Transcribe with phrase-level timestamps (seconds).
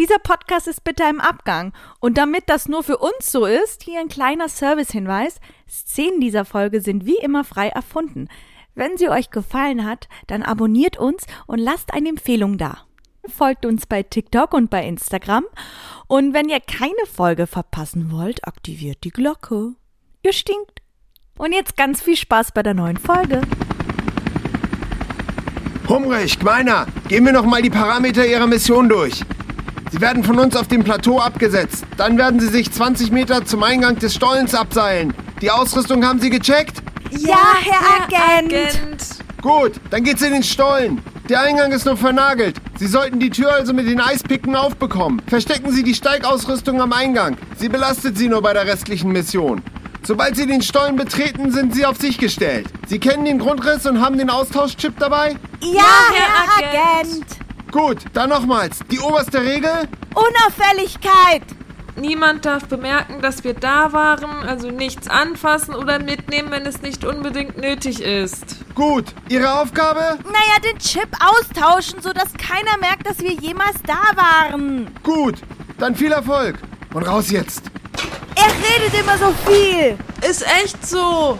[0.00, 1.74] Dieser Podcast ist bitte im Abgang.
[2.00, 5.40] Und damit das nur für uns so ist, hier ein kleiner Servicehinweis.
[5.68, 8.28] Szenen dieser Folge sind wie immer frei erfunden.
[8.74, 12.78] Wenn sie euch gefallen hat, dann abonniert uns und lasst eine Empfehlung da.
[13.28, 15.44] Folgt uns bei TikTok und bei Instagram.
[16.06, 19.74] Und wenn ihr keine Folge verpassen wollt, aktiviert die Glocke.
[20.22, 20.80] Ihr stinkt.
[21.36, 23.42] Und jetzt ganz viel Spaß bei der neuen Folge.
[25.90, 29.22] Humrich, Gmeiner, gehen wir noch mal die Parameter Ihrer Mission durch.
[29.92, 31.84] Sie werden von uns auf dem Plateau abgesetzt.
[31.96, 35.12] Dann werden Sie sich 20 Meter zum Eingang des Stollens abseilen.
[35.42, 36.82] Die Ausrüstung haben Sie gecheckt?
[37.10, 39.04] Ja, Herr Agent.
[39.42, 41.02] Gut, dann geht's in den Stollen.
[41.28, 42.56] Der Eingang ist noch vernagelt.
[42.78, 45.20] Sie sollten die Tür also mit den Eispicken aufbekommen.
[45.26, 47.36] Verstecken Sie die Steigausrüstung am Eingang.
[47.56, 49.62] Sie belastet Sie nur bei der restlichen Mission.
[50.02, 52.68] Sobald Sie den Stollen betreten, sind Sie auf sich gestellt.
[52.86, 55.36] Sie kennen den Grundriss und haben den Austauschchip dabei?
[55.60, 57.26] Ja, Herr Agent.
[57.70, 58.80] Gut, dann nochmals.
[58.90, 59.88] Die oberste Regel?
[60.14, 61.42] Unauffälligkeit.
[61.96, 67.04] Niemand darf bemerken, dass wir da waren, also nichts anfassen oder mitnehmen, wenn es nicht
[67.04, 68.56] unbedingt nötig ist.
[68.74, 69.06] Gut.
[69.28, 70.18] Ihre Aufgabe?
[70.24, 74.88] Naja, den Chip austauschen, sodass keiner merkt, dass wir jemals da waren.
[75.02, 75.42] Gut.
[75.78, 76.58] Dann viel Erfolg.
[76.94, 77.70] Und raus jetzt.
[78.34, 79.98] Er redet immer so viel.
[80.28, 81.38] Ist echt so.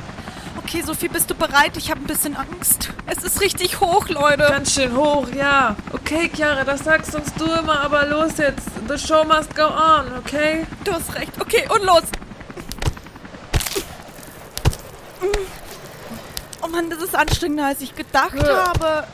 [0.57, 1.77] Okay, Sophie, bist du bereit?
[1.77, 2.91] Ich habe ein bisschen Angst.
[3.07, 4.47] Es ist richtig hoch, Leute.
[4.49, 5.77] Ganz schön hoch, ja.
[5.93, 8.69] Okay, Chiara, das sagst uns du immer, aber los jetzt.
[8.89, 10.67] The show must go on, okay?
[10.85, 11.33] Du hast recht.
[11.41, 12.03] Okay, und los.
[16.63, 18.69] Oh Mann, das ist anstrengender, als ich gedacht Ja.
[18.69, 19.05] habe.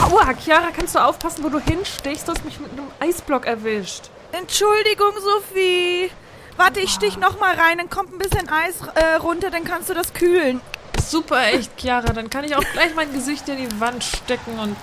[0.00, 2.26] Aua, Chiara, kannst du aufpassen, wo du hinstichst?
[2.28, 4.10] Du hast mich mit einem Eisblock erwischt.
[4.32, 6.10] Entschuldigung, Sophie.
[6.56, 9.88] Warte, ich stich noch mal rein, dann kommt ein bisschen Eis äh, runter, dann kannst
[9.90, 10.60] du das kühlen.
[11.02, 12.12] Super echt, Chiara.
[12.12, 14.76] Dann kann ich auch gleich mein Gesicht in die Wand stecken und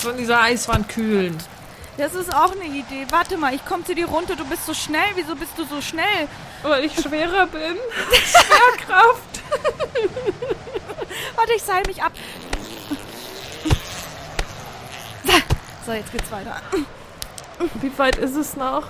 [0.00, 1.38] von dieser Eiswand kühlen.
[1.96, 3.06] Das ist auch eine Idee.
[3.10, 4.34] Warte mal, ich komme zu dir runter.
[4.34, 5.10] Du bist so schnell.
[5.14, 6.28] Wieso bist du so schnell?
[6.62, 7.76] Weil ich schwerer bin.
[8.12, 9.42] Schwerkraft.
[11.36, 12.12] Warte, ich seil mich ab.
[15.84, 16.60] So, jetzt geht's weiter.
[17.80, 18.84] Wie weit ist es noch?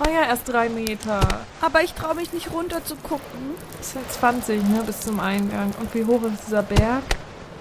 [0.00, 1.20] War ja erst drei Meter.
[1.60, 3.54] Aber ich traue mich nicht runter zu gucken.
[3.76, 5.74] Das sind 20, ne, bis zum Eingang.
[5.78, 7.02] Und wie hoch ist dieser Berg?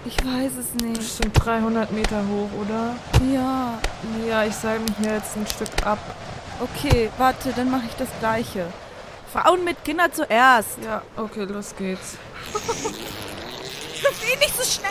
[0.06, 1.00] Ich weiß es nicht.
[1.00, 2.96] Bestimmt 300 Meter hoch, oder?
[3.34, 3.78] Ja.
[4.26, 6.00] Ja, ich seil mich hier jetzt ein Stück ab.
[6.62, 8.68] Okay, warte, dann mache ich das Gleiche.
[9.34, 10.78] Frauen mit Kindern zuerst.
[10.82, 12.16] Ja, okay, los geht's.
[14.02, 14.90] Sophie, nicht so schnell.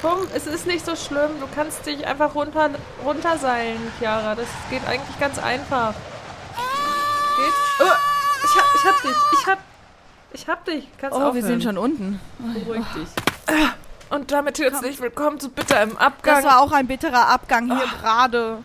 [0.00, 1.40] Komm, es ist nicht so schlimm.
[1.40, 2.70] Du kannst dich einfach runter,
[3.04, 4.34] runterseilen, Chiara.
[4.34, 5.92] Das geht eigentlich ganz einfach.
[7.44, 7.56] Geht's?
[7.80, 7.84] Oh,
[8.44, 9.16] ich hab, ich hab dich.
[9.40, 9.58] Ich hab,
[10.32, 10.88] ich hab dich.
[10.98, 11.44] Kannst Oh, wir aufhören.
[11.46, 12.20] sind schon unten.
[12.38, 13.08] Beruhig dich.
[14.10, 16.36] Und damit herzlich willkommen zu Bitter im Abgang.
[16.36, 18.58] Das war auch ein bitterer Abgang hier gerade.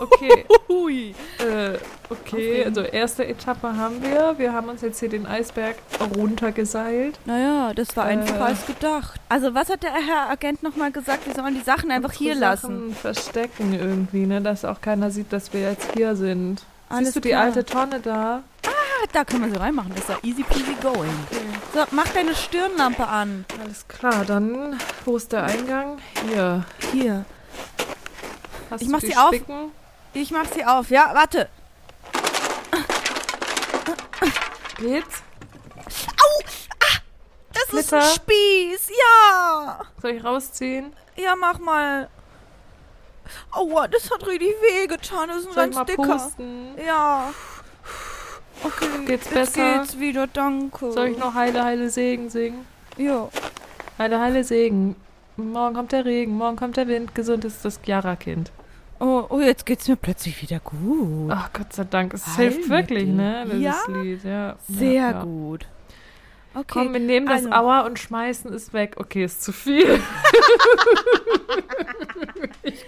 [0.00, 1.14] okay, Hui.
[1.38, 2.64] äh, okay.
[2.64, 4.34] Also erste Etappe haben wir.
[4.38, 5.76] Wir haben uns jetzt hier den Eisberg
[6.16, 7.18] runtergeseilt.
[7.26, 8.42] Naja, das war einfacher Äh.
[8.44, 9.20] als gedacht.
[9.28, 11.26] Also, was hat der Herr Agent nochmal gesagt?
[11.26, 12.68] Wir sollen die Sachen einfach hier Unsere lassen.
[12.90, 14.40] Sachen verstecken irgendwie, ne?
[14.40, 16.62] Dass auch keiner sieht, dass wir jetzt hier sind.
[16.90, 17.44] Alles Siehst du die klar.
[17.44, 18.42] alte Tonne da?
[18.66, 19.92] Ah, da können wir sie reinmachen.
[19.94, 21.26] Das ist ja easy peasy going.
[21.72, 23.46] So, mach deine Stirnlampe an.
[23.62, 25.98] Alles klar, dann wo ist der Eingang?
[26.28, 26.64] Hier.
[26.92, 27.24] Hier.
[28.70, 29.28] Hast Ich du mach die sie auf.
[29.34, 29.72] Spicken?
[30.14, 30.90] Ich mach sie auf.
[30.90, 31.48] Ja, warte.
[34.76, 35.22] Geht's?
[37.52, 37.98] Das ist Splitter.
[37.98, 38.88] ein Spieß.
[38.88, 39.80] Ja.
[40.02, 40.92] Soll ich rausziehen?
[41.16, 42.08] Ja, mach mal.
[43.52, 45.28] Aua, das hat richtig weh getan.
[45.28, 46.02] Das ist ein Soll ganz dicker.
[46.02, 46.68] pusten?
[46.86, 47.32] Ja.
[48.62, 49.78] Okay, Geht's jetzt besser?
[49.78, 50.92] geht's wieder, danke.
[50.92, 52.66] Soll ich noch Heile, Heile Segen singen?
[52.98, 53.28] Ja.
[53.98, 54.96] Heile, Heile Segen.
[55.36, 58.52] Morgen kommt der Regen, morgen kommt der Wind, gesund ist das Chiara-Kind.
[58.98, 61.30] Oh, oh, jetzt geht's mir plötzlich wieder gut.
[61.30, 63.46] Ach Gott sei Dank, es hilft wirklich, ne?
[63.46, 63.76] Dieses Ja?
[63.88, 64.56] Lied, ja.
[64.68, 65.22] Sehr ja, ja.
[65.22, 65.66] gut.
[66.52, 66.64] Okay.
[66.68, 68.94] Komm, wir nehmen das also- Aua und schmeißen es weg.
[68.96, 70.00] Okay, ist zu viel.
[72.62, 72.84] ich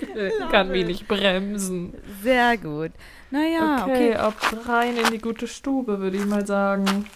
[0.50, 1.94] kann mich nicht bremsen.
[2.22, 2.90] Sehr gut.
[3.30, 4.10] Naja, okay.
[4.10, 4.34] okay, ab
[4.66, 7.06] rein in die gute Stube, würde ich mal sagen.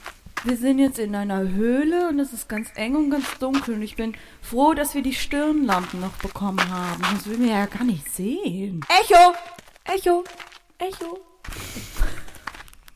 [0.45, 3.75] Wir sind jetzt in einer Höhle und es ist ganz eng und ganz dunkel.
[3.75, 7.03] Und ich bin froh, dass wir die Stirnlampen noch bekommen haben.
[7.11, 8.83] Sonst würden wir ja gar nicht sehen.
[8.89, 9.35] Echo!
[9.85, 10.23] Echo!
[10.79, 11.19] Echo!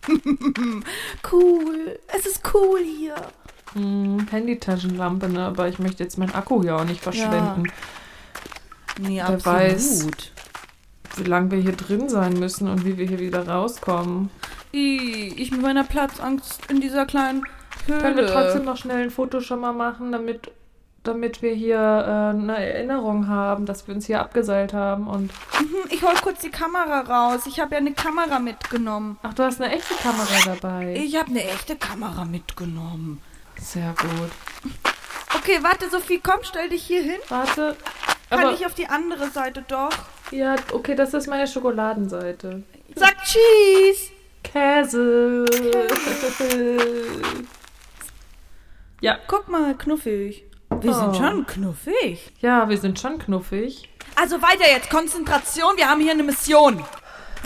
[1.33, 1.99] cool.
[2.09, 3.15] Es ist cool hier.
[3.75, 5.47] Hm, Handytaschenlampe, ne?
[5.47, 7.65] Aber ich möchte jetzt meinen Akku hier auch nicht verschwenden.
[8.99, 9.47] Nee, Wer absolut.
[9.47, 10.07] weiß.
[11.17, 14.31] Wie lange wir hier drin sein müssen und wie wir hier wieder rauskommen.
[14.73, 17.45] I, ich mit meiner Platzangst in dieser kleinen
[17.87, 18.01] Höhle.
[18.01, 20.51] Können wir trotzdem noch schnell ein Foto schon mal machen, damit
[21.03, 25.33] damit wir hier äh, eine Erinnerung haben, dass wir uns hier abgeseilt haben und.
[25.53, 27.47] Hm, Ich hol kurz die Kamera raus.
[27.47, 29.19] Ich habe ja eine Kamera mitgenommen.
[29.23, 30.95] Ach, du hast eine echte Kamera dabei.
[30.97, 33.23] Ich habe eine echte Kamera mitgenommen.
[33.61, 34.31] Sehr gut.
[35.37, 37.19] Okay, warte, Sophie, komm, stell dich hier hin.
[37.29, 37.77] Warte.
[38.29, 39.91] Kann Aber, ich auf die andere Seite doch?
[40.31, 42.63] ja, okay, das ist meine Schokoladenseite.
[42.95, 44.11] Sag Cheese.
[44.43, 45.45] Käse.
[49.01, 50.45] ja, Guck mal, knuffig.
[50.81, 50.95] Wir Oh.
[50.95, 52.33] sind schon knuffig.
[52.41, 53.89] ja, wir sind schon knuffig.
[54.17, 56.85] Also weiter jetzt, Konzentration, wir haben hier eine Mission.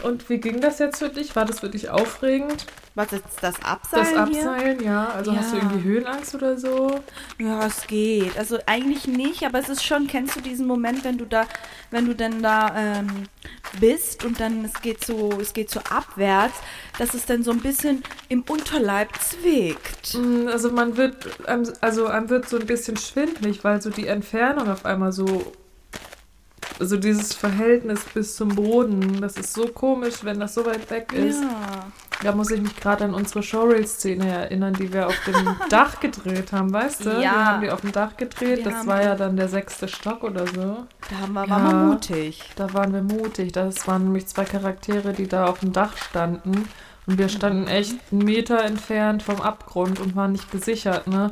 [0.03, 1.35] Und wie ging das jetzt für dich?
[1.37, 2.67] War das für dich aufregend?
[2.97, 4.51] Was ist das Abseilen Das hier?
[4.53, 5.09] Abseilen, ja.
[5.09, 5.63] Also hast du Ja.
[5.65, 7.01] irgendwie Höhenangst oder so?
[7.39, 8.39] Ja, es geht.
[8.39, 11.45] Also eigentlich nicht, aber es ist schon, kennst du diesen Moment, wenn du da,
[11.91, 13.25] wenn du dann da ähm,
[13.81, 16.55] bist und dann es geht so, es geht so abwärts,
[16.97, 20.15] dass es dann so ein bisschen im Unterleib zwickt.
[20.15, 24.07] Mm, Also man wird, einem- also einem wird so ein bisschen schwindlig, weil so die
[24.07, 25.53] Entfernung auf einmal so,
[26.79, 31.13] also dieses Verhältnis bis zum Boden, das ist so komisch, wenn das so weit weg
[31.13, 31.43] ist.
[31.43, 31.87] Ja.
[32.25, 36.53] Da muss ich mich gerade an unsere Showreel-Szene erinnern, die wir auf dem Dach gedreht
[36.53, 37.11] haben, weißt du?
[37.11, 37.21] Ja.
[37.21, 40.25] Wir haben die auf dem Dach gedreht, Wir das war ja dann der sechste Stock
[40.25, 40.87] oder so.
[41.11, 41.51] Da haben wir, Ja.
[41.51, 42.51] waren wir mutig.
[42.57, 43.53] Da waren wir mutig.
[43.53, 46.69] Das waren nämlich zwei Charaktere, die da auf dem Dach standen.
[47.07, 47.31] Und wir Mhm.
[47.31, 51.31] standen echt einen Meter entfernt vom Abgrund und waren nicht gesichert, ne?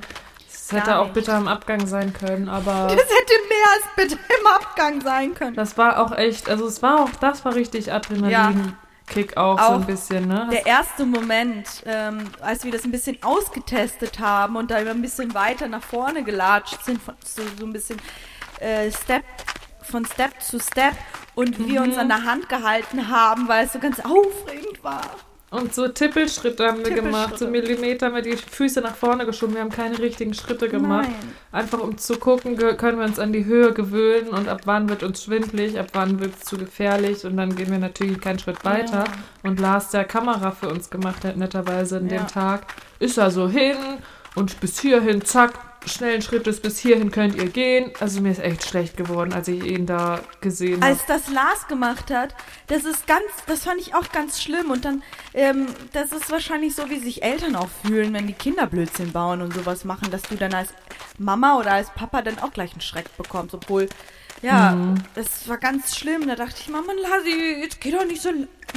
[0.71, 4.47] Gar hätte auch bitter am Abgang sein können, aber Das hätte mehr als bitte im
[4.47, 5.55] Abgang sein können.
[5.57, 7.93] das war auch echt, also es war auch, das war richtig
[9.13, 10.49] Adrenalin-Kick auch, so Auch ein bisschen, ne?
[10.51, 15.35] Der erste Moment, ähm, als wir das ein bisschen ausgetestet haben und da ein bisschen
[15.35, 18.01] weiter nach vorne gelatscht sind, von, so, so ein bisschen
[18.61, 19.25] äh, Step
[19.83, 20.95] von Step zu Step
[21.35, 25.03] und wir uns an der Hand gehalten haben, weil es so ganz aufregend war.
[25.53, 27.47] Und so Tippelschritte haben wir gemacht, so.
[27.47, 29.53] Millimeter haben wir die Füße nach vorne geschoben.
[29.55, 31.09] Wir haben keine richtigen Schritte gemacht.
[31.11, 31.33] Nein.
[31.53, 35.03] Einfach um zu gucken, können wir uns an die Höhe gewöhnen und ab wann wird
[35.03, 38.65] uns schwindlig, ab wann wird es zu gefährlich und dann gehen wir natürlich keinen Schritt
[38.65, 39.05] weiter.
[39.43, 42.21] Und Lars, der Kamera für uns gemacht hat, netterweise in Ja.
[42.23, 42.63] dem Tag,
[42.99, 43.77] ist er so hin
[44.35, 45.53] und bis hierhin, zack,
[45.87, 47.91] schnellen Schrittes, bis hierhin könnt ihr gehen.
[48.01, 50.87] Also mir ist echt schlecht geworden, als ich ihn da gesehen habe.
[50.87, 52.35] Als das Lars gemacht hat,
[52.69, 54.71] das ist ganz, das fand ich auch ganz schlimm.
[54.71, 55.03] Und dann,
[55.35, 59.43] ähm, das ist wahrscheinlich so, wie sich Eltern auch fühlen, wenn die Kinder Blödsinn bauen
[59.43, 60.71] und sowas machen, dass du dann als
[61.19, 63.55] Mama oder als Papa dann auch gleich einen Schreck bekommst.
[63.55, 63.89] Obwohl,
[64.43, 64.77] ja,
[65.15, 66.27] das war ganz schlimm.
[66.27, 68.31] Da dachte ich, Mama, Lasi, jetzt geh doch nicht so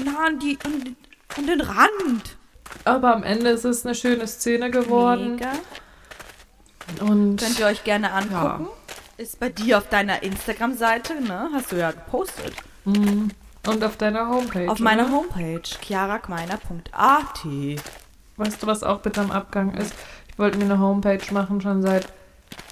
[0.04, 0.96] nah an, die, an,
[1.38, 2.38] an den Rand.
[2.84, 5.36] Aber am Ende ist es eine schöne Szene geworden.
[5.36, 5.54] Mega.
[7.02, 8.68] Und Könnt ihr euch gerne angucken.
[9.18, 11.50] Ist bei dir auf deiner Instagram-Seite, ne?
[11.54, 12.54] Hast du ja gepostet.
[12.84, 13.32] Mhm.
[13.66, 14.70] Und auf deiner Homepage.
[14.70, 15.14] Auf meiner oder?
[15.14, 17.46] Homepage, chiarakmeiner.at.
[18.38, 19.94] Weißt du, was auch bitte am Abgang ist?
[20.28, 22.08] Ich wollte mir eine Homepage machen schon seit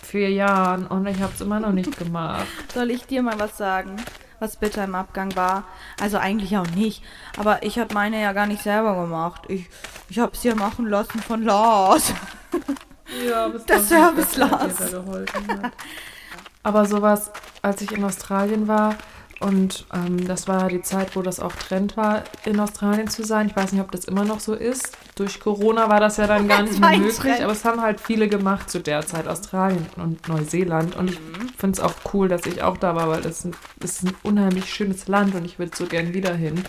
[0.03, 2.45] vier Jahren und ich habe es immer noch nicht gemacht.
[2.73, 3.95] Soll ich dir mal was sagen,
[4.39, 5.63] was bitter im Abgang war?
[5.99, 7.01] Also eigentlich auch nicht.
[7.37, 9.43] Aber ich habe meine ja gar nicht selber gemacht.
[9.47, 9.69] Ich,
[10.09, 12.13] ich habe es ja machen lassen von Lars.
[13.27, 14.75] Ja, bis Der Service Lars.
[16.63, 17.31] Aber sowas,
[17.61, 18.95] als ich in Australien war
[19.43, 23.47] und ähm, das war die Zeit, wo das auch Trend war, in Australien zu sein.
[23.47, 24.97] Ich weiß nicht, ob das immer noch so ist.
[25.15, 27.41] Durch Corona war das ja dann gar nicht mehr möglich, Trend.
[27.41, 30.95] aber es haben halt viele gemacht zu der Zeit, Australien und Neuseeland.
[30.95, 31.19] Und ich
[31.57, 33.45] finde es auch cool, dass ich auch da war, weil das
[33.81, 36.63] ist ein unheimlich schönes Land und ich würde so gern wieder hin.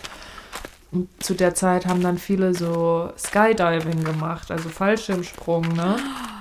[0.91, 5.95] Und zu der Zeit haben dann viele so Skydiving gemacht, also Fallschirmsprung, ne?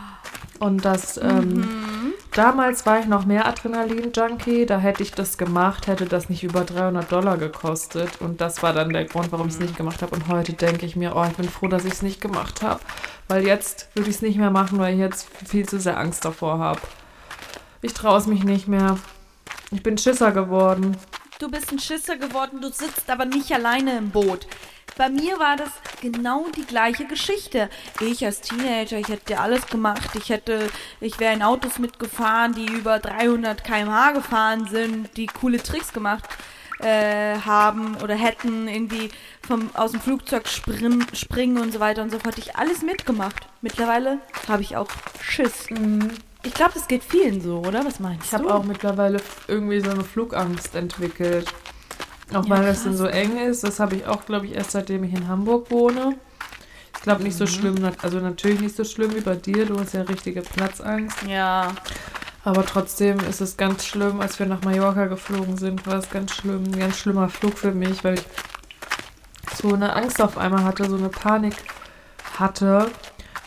[0.61, 6.07] Und das, ähm, damals war ich noch mehr Adrenalin-Junkie, da hätte ich das gemacht, hätte
[6.07, 8.21] das nicht über 300 Dollar gekostet.
[8.21, 10.15] Und das war dann der Grund, warum ich es nicht gemacht habe.
[10.15, 12.81] Und heute denke ich mir, oh, ich bin froh, dass ich es nicht gemacht habe.
[13.29, 16.25] Weil jetzt würde ich es nicht mehr machen, weil ich jetzt viel zu sehr Angst
[16.25, 16.81] davor habe.
[17.83, 18.99] Ich traue es mich nicht mehr.
[19.71, 20.97] Ich bin Schisser geworden.
[21.39, 24.47] Du bist ein Schisser geworden, du sitzt aber nicht alleine im Boot.
[24.97, 25.71] Bei mir war das
[26.13, 27.69] genau die gleiche Geschichte.
[28.01, 30.11] Ich als Teenager, ich hätte alles gemacht.
[30.15, 30.69] Ich hätte,
[31.01, 36.25] ich wäre in Autos mitgefahren, die über 300 km/h gefahren sind, die coole Tricks gemacht
[36.81, 39.09] äh, haben oder hätten irgendwie
[39.47, 42.37] vom aus dem Flugzeug springen, springen und so weiter und so fort.
[42.39, 43.47] Ich alles mitgemacht.
[43.63, 44.19] Mittlerweile
[44.49, 44.89] habe ich auch
[45.23, 45.67] Schiss.
[46.47, 47.85] Ich glaube, das geht vielen so, oder?
[47.87, 48.37] Was meinst Ich du?
[48.37, 51.49] habe auch mittlerweile irgendwie so eine Flugangst entwickelt.
[52.33, 52.99] Auch Ja, weil das dann krass.
[52.99, 53.65] so eng ist.
[53.65, 56.17] Das habe ich auch, glaube ich, erst seitdem ich in Hamburg wohne.
[56.97, 59.67] Ich glaube nicht so schlimm, also natürlich nicht so schlimm wie bei dir.
[59.67, 61.23] Du hast ja richtige Platzangst.
[61.29, 61.73] Ja.
[62.45, 66.33] Aber trotzdem ist es ganz schlimm, als wir nach Mallorca geflogen sind, war es ganz
[66.33, 68.25] schlimm, ein ganz schlimmer Flug für mich, weil ich
[69.57, 71.55] so eine Angst auf einmal hatte, so eine Panik
[72.39, 72.91] hatte.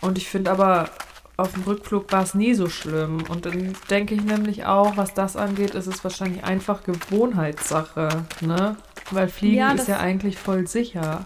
[0.00, 0.90] Und ich finde aber,
[1.38, 3.22] auf dem Rückflug war es nie so schlimm.
[3.28, 8.08] Und dann denke ich nämlich auch, was das angeht, ist es wahrscheinlich einfach Gewohnheitssache,
[8.40, 8.76] ne?
[9.12, 11.24] Weil Fliegen Ja, ist ja eigentlich voll sicher.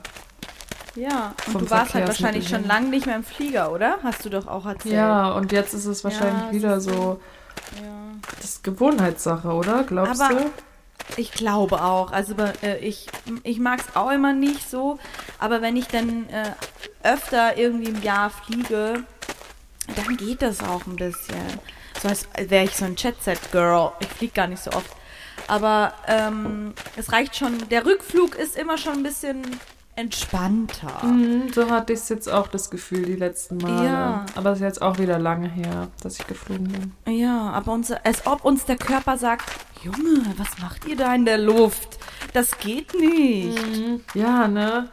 [0.95, 3.97] Ja, und du warst halt wahrscheinlich schon lange nicht mehr im Flieger, oder?
[4.02, 4.95] Hast du doch auch erzählt.
[4.95, 7.19] Ja, und jetzt ist es wahrscheinlich es wieder so,
[7.83, 8.12] Ja.
[8.37, 9.85] das ist Gewohnheitssache, oder?
[9.85, 10.50] Glaubst Aber- du?
[11.16, 12.12] Ich glaube auch.
[12.12, 13.09] Also äh, ich,
[13.42, 14.99] ich mag es auch immer nicht so.
[15.40, 16.45] Aber wenn ich dann äh,
[17.02, 19.02] öfter irgendwie im Jahr fliege,
[19.97, 21.37] dann geht das auch ein bisschen.
[22.01, 23.93] So als wäre ich so ein Jet-Set-Girl.
[24.01, 24.91] Ich fliege gar nicht so oft.
[25.49, 27.69] Aber ähm, es reicht schon.
[27.69, 29.43] Der Rückflug ist immer schon ein bisschen
[29.95, 31.05] entspannter.
[31.05, 33.85] Mhm, so hatte ich jetzt auch das Gefühl die letzten Male.
[33.85, 34.27] Ja.
[34.35, 37.19] Aber es ist jetzt auch wieder lange her, dass ich geflogen bin.
[37.19, 39.45] Ja, aber unser, als ob uns der Körper sagt,
[39.83, 41.99] Junge, was macht ihr da in der Luft?
[42.33, 43.59] Das geht nicht.
[44.15, 44.89] Ja, ne?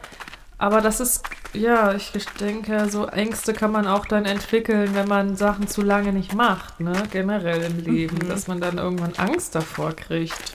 [0.58, 5.36] Aber das ist, ja, ich denke, so Ängste kann man auch dann entwickeln, wenn man
[5.36, 6.94] Sachen zu lange nicht macht, ne?
[7.12, 10.54] Generell im Leben, dass man dann irgendwann Angst davor kriegt,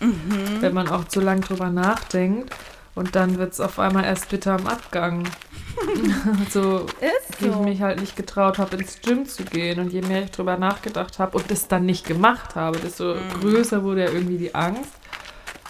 [0.61, 2.55] wenn man auch zu lange drüber nachdenkt.
[2.95, 5.25] Und dann wird es auf einmal erst bitter am Abgang.
[6.51, 7.63] so, Ist wie ich so.
[7.63, 9.81] mich halt nicht getraut habe, ins Gym zu gehen.
[9.81, 13.41] Und je mehr ich drüber nachgedacht habe und es dann nicht gemacht habe, desto Mhm.
[13.41, 14.93] größer wurde ja irgendwie die Angst.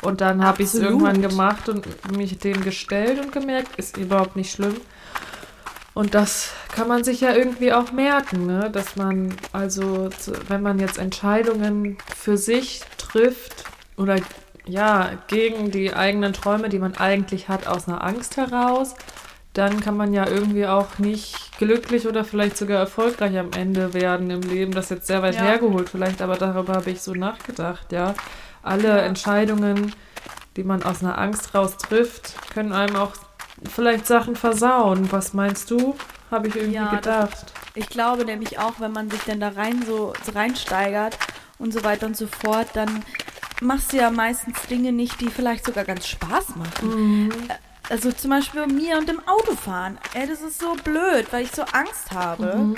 [0.03, 4.37] Und dann habe ich es irgendwann gemacht und mich dem gestellt und gemerkt, ist überhaupt
[4.37, 4.77] nicht schlimm.
[5.95, 8.69] Und das kann man sich ja irgendwie auch merken, ne?
[8.71, 10.11] dass man also,
[10.49, 13.65] wenn man jetzt Entscheidungen für sich trifft
[13.97, 14.17] oder
[14.67, 18.95] ja, gegen die eigenen Träume, die man eigentlich hat, aus einer Angst heraus,
[19.53, 24.31] dann kann man ja irgendwie auch nicht glücklich oder vielleicht sogar erfolgreich am Ende werden
[24.31, 24.73] im Leben.
[24.73, 25.43] Das ist jetzt sehr weit Ja.
[25.43, 28.15] hergeholt vielleicht, aber darüber habe ich so nachgedacht, ja.
[28.65, 28.99] Alle Ja.
[28.99, 29.95] Entscheidungen,
[30.57, 33.13] die man aus einer Angst raus trifft, können einem auch
[33.73, 35.11] vielleicht Sachen versauen.
[35.13, 35.97] Was meinst du?
[36.31, 37.53] Habe ich irgendwie Ja, das- gedacht.
[37.75, 41.19] Ich glaube nämlich auch, wenn man sich denn da rein so, reinsteigert
[41.59, 43.05] und so weiter und so fort, dann
[43.61, 47.31] machst du ja meistens Dinge nicht, die vielleicht sogar ganz Spaß machen.
[47.49, 47.55] Äh,
[47.91, 49.99] Also zum Beispiel bei mir und dem Autofahren.
[50.15, 52.75] Ey, das ist so blöd, weil ich so Angst habe.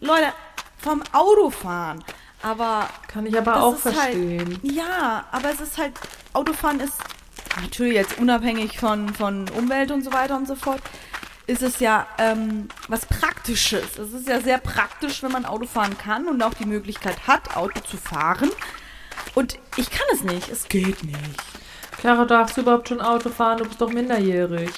[0.00, 0.32] Leute,
[0.78, 2.02] vom Autofahren.
[2.42, 4.58] Aber Kann ich aber das auch halt- verstehen.
[4.62, 5.92] ja, aber es ist halt,
[6.32, 6.94] Autofahren ist
[7.60, 10.80] natürlich jetzt unabhängig von, von Umwelt und so weiter und so fort,
[11.46, 13.98] ist es ja ähm, was Praktisches.
[13.98, 17.56] Es ist ja sehr praktisch, wenn man Auto fahren kann und auch die Möglichkeit hat,
[17.56, 18.50] Auto zu fahren.
[19.34, 21.42] Und ich kann es nicht, es geht nicht.
[21.98, 23.58] Clara, darfst du überhaupt schon Auto fahren?
[23.58, 24.70] Du bist doch minderjährig.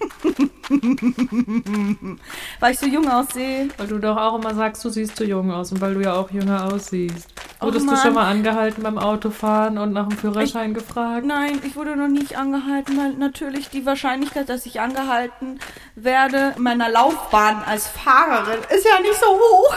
[2.60, 3.68] Weil ich so jung aussehe.
[3.76, 6.12] Weil du doch auch immer sagst, du siehst zu jung aus und weil du ja
[6.14, 7.28] auch jünger aussiehst.
[7.60, 8.00] Wurdest du Mann.
[8.00, 11.26] schon mal angehalten beim Autofahren und nach dem Führerschein gefragt?
[11.26, 15.58] Nein, ich wurde noch nicht angehalten, weil natürlich die Wahrscheinlichkeit, dass ich angehalten
[15.94, 19.76] werde in meiner Laufbahn als Fahrerin ist ja nicht so hoch.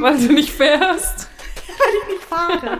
[0.00, 1.28] Weil du nicht fährst?
[2.28, 2.78] fahre.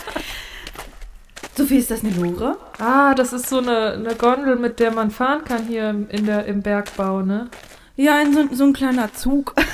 [1.57, 2.59] Sophie, ist das eine Lore?
[2.79, 6.27] Ah, das ist so eine, eine Gondel, mit der man fahren kann hier im, in
[6.27, 7.49] der, im Bergbau, ne?
[7.97, 9.55] Ja, in so, so ein kleiner Zug.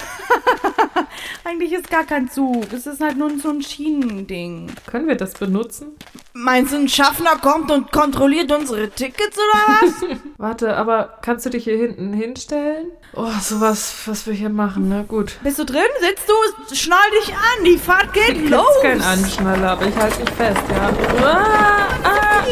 [1.45, 2.73] Eigentlich ist gar kein Zug.
[2.73, 4.71] Es ist halt nur so ein Schienending.
[4.87, 5.89] Können wir das benutzen?
[6.35, 10.19] Meinst du, ein Schaffner kommt und kontrolliert unsere Tickets oder was?
[10.39, 12.87] Warte, aber kannst du dich hier hinten hinstellen?
[13.15, 15.05] Oh, sowas, was wir hier machen, ne?
[15.07, 15.37] Gut.
[15.43, 15.83] Bist du drin?
[16.01, 16.75] Sitzt du?
[16.75, 17.65] Schnall dich an.
[17.67, 18.65] Die Fahrt geht Ich los.
[18.77, 20.91] ist kein Anschnaller, aber ich halte mich fest, ja.
[21.23, 22.45] Ah, ah.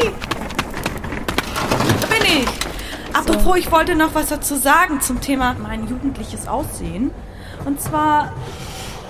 [2.00, 2.48] Da bin ich.
[3.16, 7.10] Apropos, ich wollte noch was dazu sagen zum Thema mein jugendliches Aussehen.
[7.64, 8.32] Und zwar,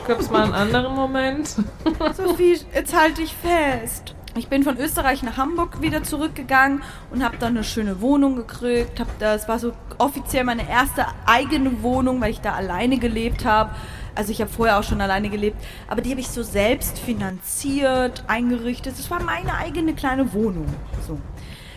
[0.06, 1.48] Gibt's mal einen anderen Moment?
[2.16, 4.14] Sophie, jetzt halte ich fest.
[4.36, 9.00] Ich bin von Österreich nach Hamburg wieder zurückgegangen und habe dann eine schöne Wohnung gekriegt.
[9.00, 13.74] Hab das war so offiziell meine erste eigene Wohnung, weil ich da alleine gelebt habe.
[14.14, 15.56] Also ich habe vorher auch schon alleine gelebt,
[15.88, 18.94] aber die habe ich so selbst finanziert, eingerichtet.
[18.98, 20.66] Es war meine eigene kleine Wohnung.
[21.06, 21.18] So.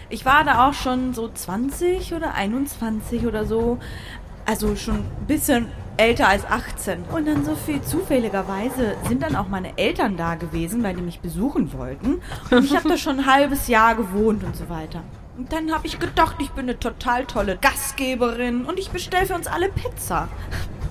[0.10, 3.80] Ich war da auch schon so 20 oder 21 oder so.
[4.46, 7.04] Also schon ein bisschen älter als 18.
[7.12, 11.20] Und dann so viel zufälligerweise sind dann auch meine Eltern da gewesen, weil die mich
[11.20, 12.22] besuchen wollten.
[12.52, 15.04] Und ich habe da schon ein halbes Jahr gewohnt und so weiter.
[15.38, 19.34] Und dann habe ich gedacht, ich bin eine total tolle Gastgeberin und ich bestelle für
[19.34, 20.28] uns alle Pizza.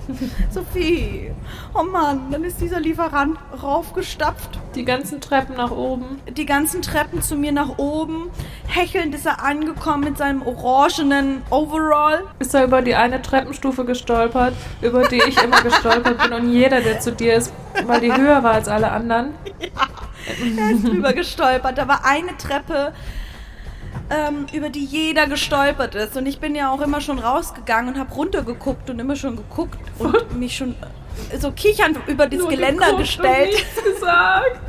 [0.49, 1.31] Sophie,
[1.73, 6.19] oh Mann, dann ist dieser Lieferant raufgestapft Die ganzen Treppen nach oben.
[6.29, 8.29] die ganzen Treppen zu mir nach oben.
[8.67, 12.23] Hechelnd ist er angekommen mit seinem orangenen Overall.
[12.39, 16.81] Ist er über die eine Treppenstufe gestolpert, über die ich immer gestolpert bin und jeder,
[16.81, 17.53] der zu dir ist,
[17.85, 19.33] weil die höher war als alle anderen.
[20.57, 21.77] Er ist drüber gestolpert.
[21.77, 22.93] Da war eine Treppe,
[24.09, 26.15] ähm, über die jeder gestolpert ist.
[26.17, 29.79] Und ich bin ja auch immer schon rausgegangen und habe runtergeguckt und immer schon geguckt
[29.99, 30.75] und mich schon
[31.39, 33.53] so kichernd über das Nur Geländer gestellt.
[33.77, 34.61] Und gesagt.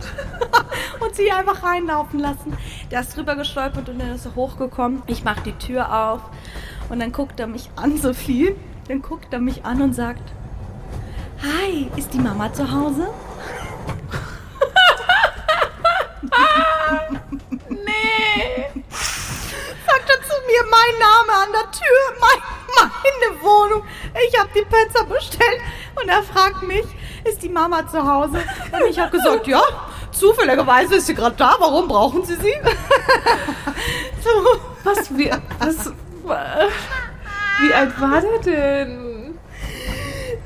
[1.00, 2.56] und sie einfach reinlaufen lassen.
[2.90, 5.02] Der ist drüber gestolpert und dann ist er hochgekommen.
[5.06, 6.20] Ich mach die Tür auf
[6.88, 8.54] und dann guckt er mich an, Sophie.
[8.88, 10.32] Dann guckt er mich an und sagt,
[11.42, 13.08] Hi, ist die Mama zu Hause?
[18.02, 18.70] Nee.
[19.86, 23.84] Sagt er zu mir, mein Name an der Tür, mein, meine Wohnung.
[24.28, 25.60] Ich habe die Pizza bestellt
[26.00, 26.84] und er fragt mich,
[27.24, 28.42] ist die Mama zu Hause?
[28.72, 29.62] Und ich habe gesagt, ja,
[30.12, 31.56] zufälligerweise ist sie gerade da.
[31.58, 32.54] Warum brauchen Sie sie?
[34.22, 34.60] so.
[34.84, 35.92] Was, wie, was,
[37.60, 39.13] wie alt war der denn?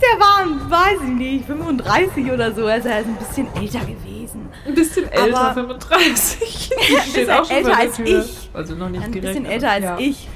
[0.01, 2.67] Der war, weiß ich nicht, 35 oder so.
[2.67, 4.49] Also er ist ein bisschen älter gewesen.
[4.67, 6.71] Ein bisschen älter, Aber- 35.
[6.91, 8.51] Ja, Steht ist auch schon älter als ich.
[8.55, 9.29] Also noch nicht Ein direkt.
[9.35, 9.97] bisschen aber- älter als ja.
[9.99, 10.29] ich.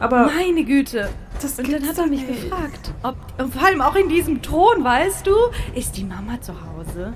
[0.00, 1.08] Aber Meine Güte.
[1.40, 2.42] Das und dann hat er mich nicht.
[2.50, 5.32] gefragt, ob, und vor allem auch in diesem Ton, weißt du,
[5.74, 7.12] ist die Mama zu Hause?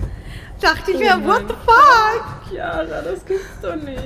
[0.60, 2.24] Dachte ich Oh mir, mein what the fuck?
[2.50, 3.98] Chiara, das gibt's doch nicht.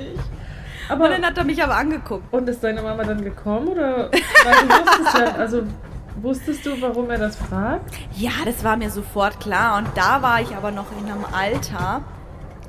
[0.89, 2.31] Aber Und dann hat er mich aber angeguckt.
[2.31, 4.11] und ist deine Mama dann gekommen oder?
[4.11, 5.63] Weil du wusstest ja, also
[6.23, 7.93] wusstest du, warum er das fragt?
[8.15, 9.77] Ja, das war mir sofort klar.
[9.77, 12.01] Und da war ich aber noch in einem Alter,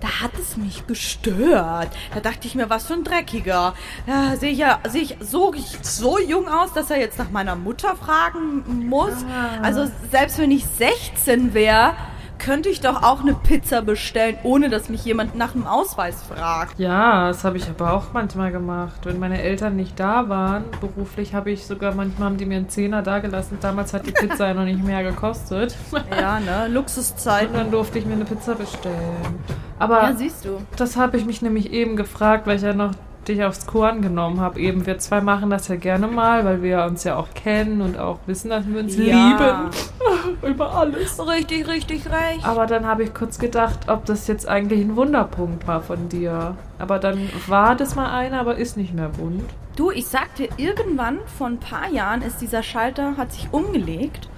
[0.01, 1.89] da hat es mich gestört.
[2.13, 3.73] Da dachte ich mir, was für ein Dreckiger.
[4.07, 7.57] Ja, sehe ich ja, sehe ich so, so jung aus, dass er jetzt nach meiner
[7.57, 9.15] Mutter fragen muss.
[9.25, 9.63] Ah.
[9.63, 11.95] Also selbst wenn ich 16 wäre,
[12.39, 16.79] könnte ich doch auch eine Pizza bestellen, ohne dass mich jemand nach dem Ausweis fragt.
[16.79, 19.01] Ja, das habe ich aber auch manchmal gemacht.
[19.05, 22.69] Wenn meine Eltern nicht da waren, beruflich habe ich sogar manchmal haben die mir einen
[22.69, 23.59] Zehner dagelassen.
[23.61, 25.77] Damals hat die Pizza ja noch nicht mehr gekostet.
[26.21, 26.69] Ja, ne?
[26.69, 27.49] Luxuszeit.
[27.49, 29.39] Und dann durfte ich mir eine Pizza bestellen.
[29.79, 30.59] Aber Ja, siehst du.
[30.77, 32.93] das habe ich mich nämlich eben gefragt, weil ich ja noch
[33.27, 34.61] dich aufs Chor angenommen habe.
[34.61, 37.99] Eben, wir zwei machen das ja gerne mal, weil wir uns ja auch kennen und
[37.99, 39.03] auch wissen, dass wir uns Ja.
[39.03, 39.71] lieben.
[40.43, 41.25] Über alles.
[41.27, 42.45] Richtig, richtig recht.
[42.45, 46.57] Aber dann habe ich kurz gedacht, ob das jetzt eigentlich ein Wunderpunkt war von dir.
[46.79, 49.45] Aber dann war das mal einer, aber ist nicht mehr wund.
[49.77, 54.29] Du, ich sagte, irgendwann vor ein paar Jahren ist dieser Schalter, hat sich umgelegt.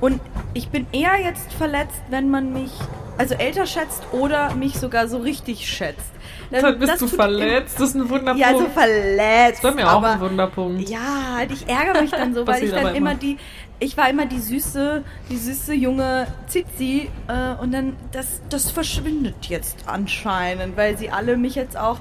[0.00, 0.20] Und
[0.52, 2.72] ich bin eher jetzt verletzt, wenn man mich
[3.18, 6.10] also älter schätzt oder mich sogar so richtig schätzt.
[6.50, 7.80] Dann bist das du verletzt.
[7.80, 8.38] Das ist ein Wunderpunkt.
[8.38, 9.64] Ja, so verletzt.
[9.64, 10.88] das war mir auch ein Wunderpunkt.
[10.88, 13.14] Ja, halt, ich ärgere mich dann so, weil ich dann immer immer.
[13.14, 13.38] die,
[13.78, 19.46] ich war immer die süße, die süße junge Zizi äh, und dann, das, das verschwindet
[19.46, 21.98] jetzt anscheinend, weil sie alle mich jetzt auch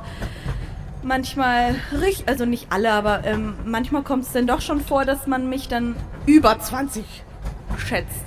[1.03, 5.27] manchmal, richt- also nicht alle, aber ähm, manchmal kommt es dann doch schon vor, dass
[5.27, 7.03] man mich dann über 20
[7.77, 8.23] schätzt.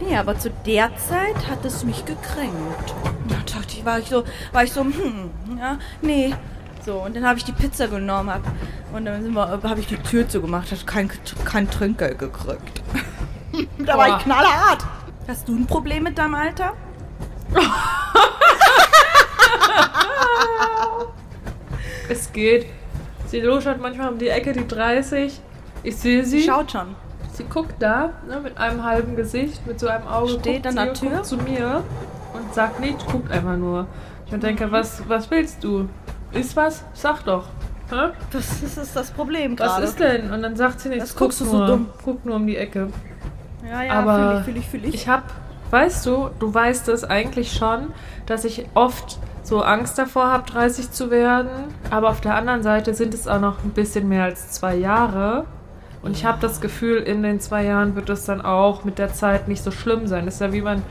[0.00, 2.94] Nee, aber zu der Zeit hat es mich gekränkt.
[3.28, 6.34] Da dachte ich, war ich so, war ich so, hm, ja, nee.
[6.86, 8.42] So, und dann habe ich die Pizza genommen hab,
[8.92, 11.10] und dann habe ich die Tür zugemacht, hat kein,
[11.44, 12.80] kein Trinkgeld gekriegt.
[13.78, 14.16] da war Boah.
[14.16, 14.86] ich knallhart.
[15.26, 16.74] Hast du ein Problem mit deinem Alter?
[22.08, 22.66] Es geht.
[23.26, 25.40] Sie luschert manchmal um die Ecke, die 30.
[25.82, 26.44] Ich sehe sie.
[26.44, 26.94] Schaut schon.
[27.32, 30.38] Sie guckt da, ne, mit einem halben Gesicht, mit so einem Auge.
[30.38, 31.22] Steht guckt an der sie, Tür?
[31.24, 31.82] Zu mir
[32.32, 33.88] und sagt nichts, guckt einfach nur.
[34.26, 35.88] Ich denke, was, was willst du?
[36.32, 36.84] Ist was?
[36.94, 37.44] Sag doch.
[37.90, 38.10] Hä?
[38.32, 39.84] Das ist, ist das Problem Was gerade.
[39.84, 40.30] ist denn?
[40.32, 41.10] Und dann sagt sie nichts.
[41.10, 41.86] Was guckst guckt du so nur, dumm?
[42.04, 42.88] Guckt nur um die Ecke.
[43.68, 44.94] Ja, ja, Aber fühl ich, fühl ich, fühl ich.
[45.02, 45.24] Ich habe,
[45.70, 47.92] weißt du, du weißt es eigentlich schon,
[48.26, 51.48] dass ich oft so Angst davor habe, 30 zu werden.
[51.90, 55.44] Aber auf der anderen Seite sind es auch noch ein bisschen mehr als zwei Jahre.
[56.02, 59.12] Und ich habe das Gefühl, in den zwei Jahren wird es dann auch mit der
[59.12, 60.24] Zeit nicht so schlimm sein.
[60.26, 60.82] Das ist ja wie man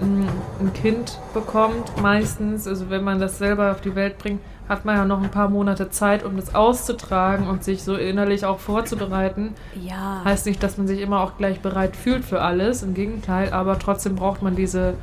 [0.00, 0.28] ein,
[0.60, 2.66] ein Kind bekommt, meistens.
[2.66, 5.48] Also wenn man das selber auf die Welt bringt, hat man ja noch ein paar
[5.48, 9.54] Monate Zeit, um das auszutragen und sich so innerlich auch vorzubereiten.
[9.80, 10.22] ja.
[10.24, 13.78] Heißt nicht, dass man sich immer auch gleich bereit fühlt für alles, im Gegenteil, aber
[13.78, 14.94] trotzdem braucht man diese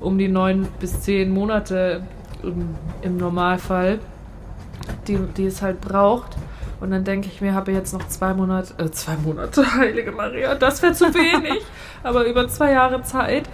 [0.00, 2.02] um die neun bis zehn Monate
[2.42, 3.98] im, im Normalfall,
[5.08, 6.36] die, die es halt braucht.
[6.80, 10.54] Und dann denke ich mir, habe jetzt noch zwei Monate, äh, zwei Monate, heilige Maria,
[10.54, 11.62] das wäre zu wenig,
[12.02, 13.48] aber über zwei Jahre Zeit.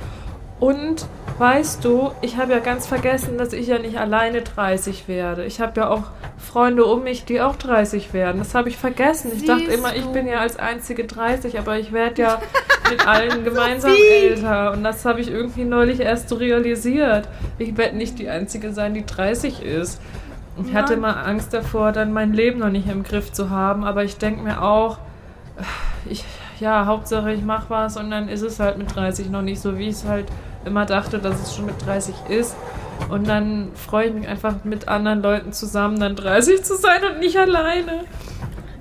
[0.58, 1.06] Und
[1.38, 5.44] weißt du, ich habe ja ganz vergessen, dass ich ja nicht alleine 30 werde.
[5.44, 6.04] Ich habe ja auch
[6.38, 8.38] Freunde um mich, die auch 30 werden.
[8.38, 9.32] Das habe ich vergessen.
[9.34, 12.42] Ich dachte Siehst immer, ich bin ja als einzige 30, aber ich werde ja
[12.90, 14.72] mit allen gemeinsam älter.
[14.72, 17.28] Und das habe ich irgendwie neulich erst so realisiert.
[17.58, 20.00] Ich werde nicht die einzige sein, die 30 ist.
[20.64, 21.00] Ich hatte Nein.
[21.00, 24.42] mal Angst davor, dann mein Leben noch nicht im Griff zu haben, aber ich denke
[24.42, 24.98] mir auch,
[26.04, 26.24] ich,
[26.60, 29.78] ja, Hauptsache ich mache was und dann ist es halt mit 30 noch nicht so,
[29.78, 30.26] wie ich es halt
[30.64, 32.56] immer dachte, dass es schon mit 30 ist.
[33.10, 37.20] Und dann freue ich mich einfach mit anderen Leuten zusammen, dann 30 zu sein und
[37.20, 38.04] nicht alleine.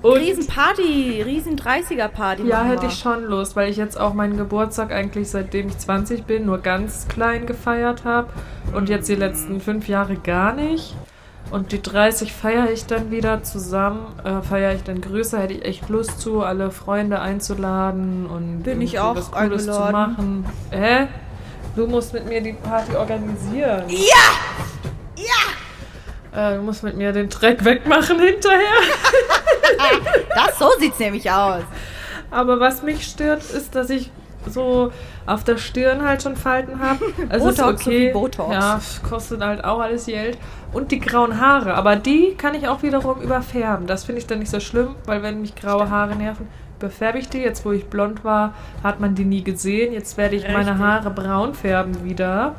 [0.02, 2.42] Und riesen Party, riesen 30er Party.
[2.44, 6.24] ja, hätte ich schon Lust, weil ich jetzt auch meinen Geburtstag eigentlich seitdem ich 20
[6.24, 8.28] bin nur ganz klein gefeiert habe
[8.74, 10.96] und jetzt die letzten fünf Jahre gar nicht.
[11.52, 15.64] Und die 30 feiere ich dann wieder zusammen, äh, feiere ich dann größer, hätte ich
[15.64, 20.46] echt Lust zu, alle Freunde einzuladen und Bin ich auch was Cooles zu machen.
[20.70, 21.08] Hä?
[21.74, 23.84] Du musst mit mir die Party organisieren.
[23.88, 24.52] Ja!
[26.34, 28.58] Äh, du musst mit mir den Dreck wegmachen hinterher.
[30.34, 31.62] Das, so sieht's nämlich aus.
[32.30, 34.10] Aber was mich stört, ist, dass ich
[34.48, 34.92] so
[35.26, 37.04] auf der Stirn halt schon Falten habe.
[37.28, 38.12] Also ist Botox, so okay.
[38.12, 38.52] Botox.
[38.52, 40.38] Ja, kostet halt auch alles Geld.
[40.72, 41.74] Und die grauen Haare.
[41.74, 43.86] Aber die kann ich auch wiederum überfärben.
[43.86, 46.48] Das finde ich dann nicht so schlimm, weil wenn mich graue Haare nerven,
[46.82, 47.38] überfärbe ich die.
[47.38, 49.92] Jetzt, wo ich blond war, hat man die nie gesehen.
[49.92, 52.54] Jetzt werde ich meine Haare braun färben wieder.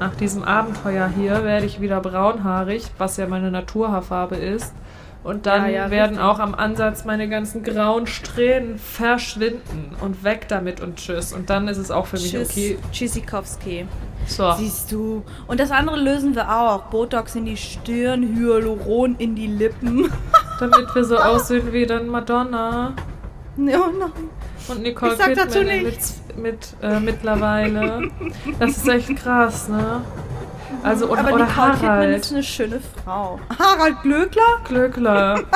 [0.00, 4.74] Nach diesem Abenteuer hier werde ich wieder braunhaarig, was ja meine Naturhaarfarbe ist.
[5.22, 6.24] Und dann Ja, ja, werden richtig.
[6.24, 9.96] auch am Ansatz meine ganzen grauen Strähnen verschwinden.
[10.00, 11.32] Und weg damit und tschüss.
[11.32, 12.78] Und dann ist es auch für mich Tschüss, okay.
[12.92, 13.86] Tschüssikowski.
[14.26, 14.52] So.
[14.52, 15.22] Siehst du.
[15.46, 16.82] Und das andere lösen wir auch.
[16.84, 20.10] Botox in die Stirn, Hyaluron in die Lippen.
[20.60, 22.92] Damit wir so aussehen wie dann Madonna
[23.56, 24.12] Oh nein.
[24.68, 28.10] und Nicole Ich sag Kidman dazu mit, mit äh, mittlerweile.
[28.58, 30.02] Das ist echt krass, ne?
[30.82, 33.38] Also, und, Aber oder Nicole Kidman Harald ist eine schöne Frau.
[33.58, 34.60] Harald Glöckler?
[34.64, 35.42] Glöckler.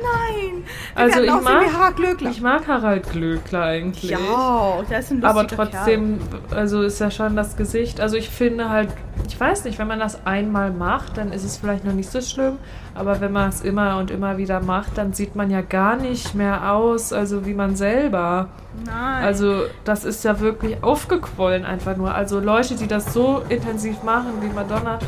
[0.00, 0.64] Nein.
[0.94, 2.30] Wir Also ich mag, wie Harald Glöckler.
[2.30, 4.10] ich mag Harald Glöckler eigentlich.
[4.10, 8.00] Ja, der ist ein Aber lustiger trotzdem, also ist ja schon das Gesicht.
[8.00, 8.90] Also ich finde halt,
[9.26, 12.20] ich weiß nicht, wenn man das einmal macht, dann ist es vielleicht noch nicht so
[12.20, 12.58] schlimm.
[12.94, 16.34] Aber wenn man es immer und immer wieder macht, dann sieht man ja gar nicht
[16.34, 18.28] mehr aus, also wie man selber.
[18.28, 18.48] Kerl.
[18.84, 19.24] Nein.
[19.24, 22.14] Also das ist ja wirklich aufgequollen einfach nur.
[22.14, 24.98] Also Leute, die das so intensiv machen wie Madonna,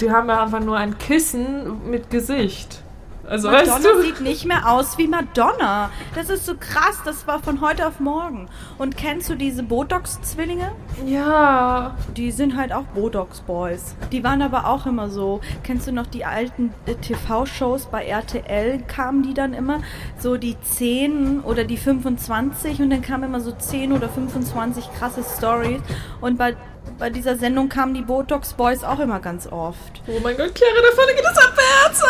[0.00, 2.82] die haben ja einfach nur ein Kissen mit Gesicht.
[3.28, 4.02] Also Madonna weißt du?
[4.02, 5.90] sieht nicht mehr aus wie Madonna.
[6.14, 8.48] Das ist so krass, das war von heute auf morgen.
[8.78, 10.72] Und kennst du diese Botox-Zwillinge?
[11.06, 11.96] Ja.
[12.16, 13.96] Die sind halt auch Botox-Boys.
[14.12, 15.40] Die waren aber auch immer so.
[15.62, 18.82] Kennst du noch die alten äh, TV-Shows bei RTL?
[18.86, 19.80] Kamen die dann immer
[20.18, 25.22] so die 10 oder die 25 und dann kamen immer so 10 oder 25 krasse
[25.24, 25.80] Stories.
[26.20, 26.56] Und bei,
[26.98, 30.02] bei dieser Sendung kamen die Botox-Boys auch immer ganz oft.
[30.06, 32.02] Oh mein Gott, Clara, da vorne geht es abwärts.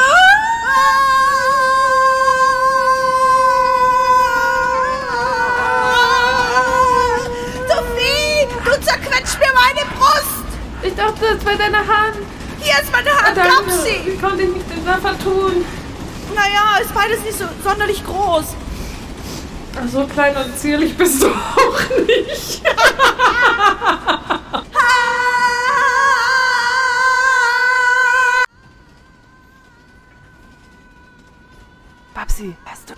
[7.68, 10.44] Sophie, du zerquetscht mir meine Brust!
[10.82, 12.16] Ich dachte, das wäre deine Hand.
[12.60, 14.00] Hier ist meine Hand, Deine- glaub sie!
[14.12, 15.64] Wie konnte ich mich da vertun?
[16.34, 18.44] Naja, ist beides nicht so sonderlich groß.
[19.92, 22.62] So klein und zierlich bist du auch nicht.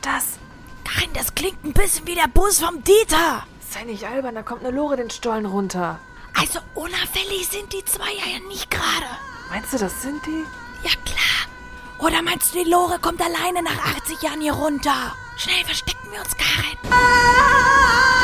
[0.07, 0.39] das?
[0.85, 3.45] Nein, das klingt ein bisschen wie der Bus vom Dieter.
[3.69, 5.99] Sei nicht albern, da kommt eine Lore den Stollen runter.
[6.35, 9.11] Also unauffällig sind die zwei ja nicht gerade.
[9.51, 10.45] Meinst du, das sind die?
[10.85, 11.49] Ja klar.
[11.99, 15.15] Oder meinst du, die Lore kommt alleine nach 80 Jahren hier runter?
[15.37, 16.79] Schnell verstecken wir uns, Karin.
[16.85, 18.16] Oh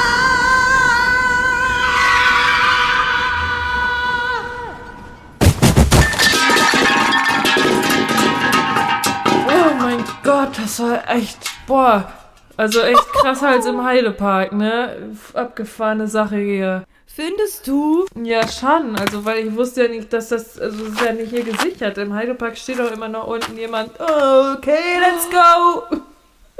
[10.32, 12.10] Gott, das war echt, boah.
[12.56, 15.14] Also echt krass als im Heidepark, ne?
[15.34, 16.84] Abgefahrene Sache hier.
[17.06, 18.06] Findest du?
[18.22, 18.96] Ja, schon.
[18.96, 21.98] Also, weil ich wusste ja nicht, dass das, also, es ist ja nicht hier gesichert.
[21.98, 25.98] Im Heidepark steht auch immer noch unten jemand, oh, okay, let's go.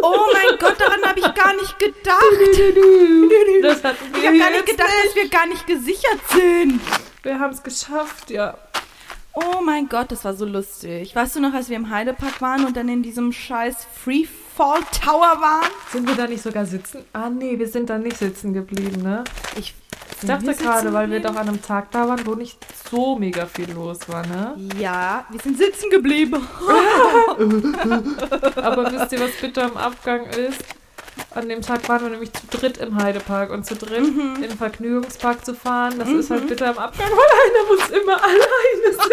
[0.03, 2.23] Oh mein Gott, daran habe ich gar nicht gedacht.
[3.63, 6.81] Das hatten wir Ich habe gar nicht gedacht, dass wir gar nicht gesichert sind.
[7.23, 8.55] Wir haben es geschafft, ja.
[9.35, 11.17] Oh mein Gott, das war so lustig.
[11.17, 15.41] Weißt du noch, als wir im Heidepark waren und dann in diesem scheiß Freefall Tower
[15.41, 15.71] waren?
[15.91, 17.05] Sind wir da nicht sogar sitzen?
[17.15, 19.25] Ah, nee, wir sind da nicht sitzen geblieben, ne?
[19.57, 19.75] Ich
[20.21, 22.59] Ich dachte gerade, weil wir doch an einem Tag da waren, wo nicht
[22.91, 24.55] so mega viel los war, ne?
[24.79, 26.47] Ja, wir sind sitzen geblieben.
[28.57, 30.63] Aber wisst ihr, was bitte am Abgang ist?
[31.35, 34.57] An dem Tag waren wir nämlich zu dritt im Heidepark und zu dritt in den
[34.57, 39.13] Vergnügungspark zu fahren, das ist halt bitter am Abgang, weil einer muss immer alleine sitzen.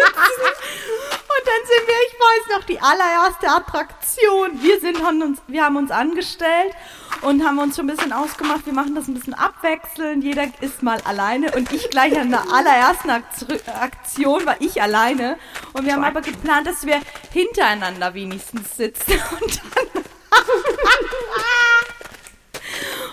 [1.30, 4.62] Und dann sind wir, ich weiß noch, die allererste Attraktion.
[4.62, 6.74] Wir sind haben uns, wir haben uns angestellt
[7.22, 10.24] und haben uns schon ein bisschen ausgemacht, wir machen das ein bisschen abwechselnd.
[10.24, 15.38] Jeder ist mal alleine und ich gleich an der allerersten Aktion war ich alleine.
[15.72, 17.00] Und wir haben aber geplant, dass wir
[17.32, 19.12] hintereinander wenigstens sitzen.
[19.40, 19.60] Und
[19.94, 20.02] dann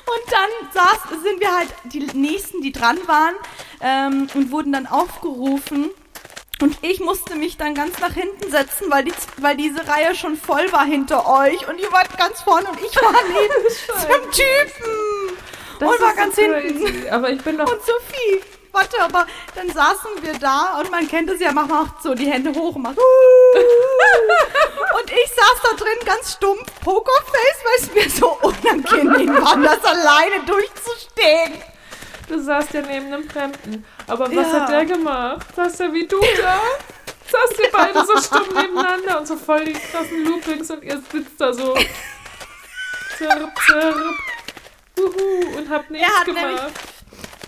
[0.08, 3.36] Und dann saß, sind wir halt die nächsten, die dran waren
[3.82, 5.90] ähm, und wurden dann aufgerufen.
[6.62, 10.38] Und ich musste mich dann ganz nach hinten setzen, weil, die, weil diese Reihe schon
[10.38, 11.68] voll war hinter euch.
[11.68, 15.38] Und ihr wart ganz vorne und ich war neben diesem Typen.
[15.80, 16.84] Das und war ganz so hinten.
[16.84, 17.10] crazy.
[17.10, 17.72] Aber ich bin doch.
[17.72, 18.42] Und Sophie,
[18.78, 22.30] warte, aber dann saßen wir da und man kennt es ja, man macht so die
[22.32, 22.98] Hände hoch und macht.
[22.98, 23.06] und
[25.12, 30.44] ich saß da drin ganz stumpf, Pokerface, weil es mir so unangenehm war, das alleine
[30.46, 31.54] durchzustehen.
[32.28, 33.86] Du saßt ja neben einem Fremden.
[34.08, 34.62] Aber was Ja.
[34.62, 35.48] hat der gemacht?
[35.56, 36.60] Saß der wie du da?
[37.32, 41.40] Saßt ihr beide so stumm nebeneinander und so voll die krassen Loopings und ihr sitzt
[41.40, 41.74] da so.
[43.18, 43.98] Zirp, zirp.
[45.00, 46.74] Uhu, und habt nichts gemacht.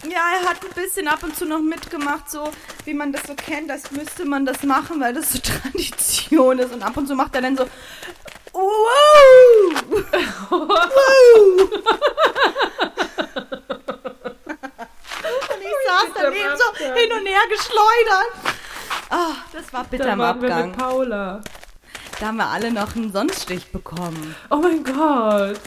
[0.04, 2.50] Ja, er hat ein bisschen ab und zu noch mitgemacht, so
[2.86, 6.74] wie man das so kennt, das müsste man das machen, weil das so Tradition ist.
[6.74, 7.66] Und ab und zu macht er dann so.
[8.54, 8.62] Wow!
[15.50, 16.96] und ich saß daneben so Abgang.
[16.96, 18.32] hin und her geschleudert.
[19.10, 20.70] Ah, das war bitter im waren wir Abgang.
[20.70, 21.42] mit Paula.
[22.20, 24.36] Da haben wir alle noch einen Sonnenstich bekommen.
[24.50, 25.60] Oh mein Gott.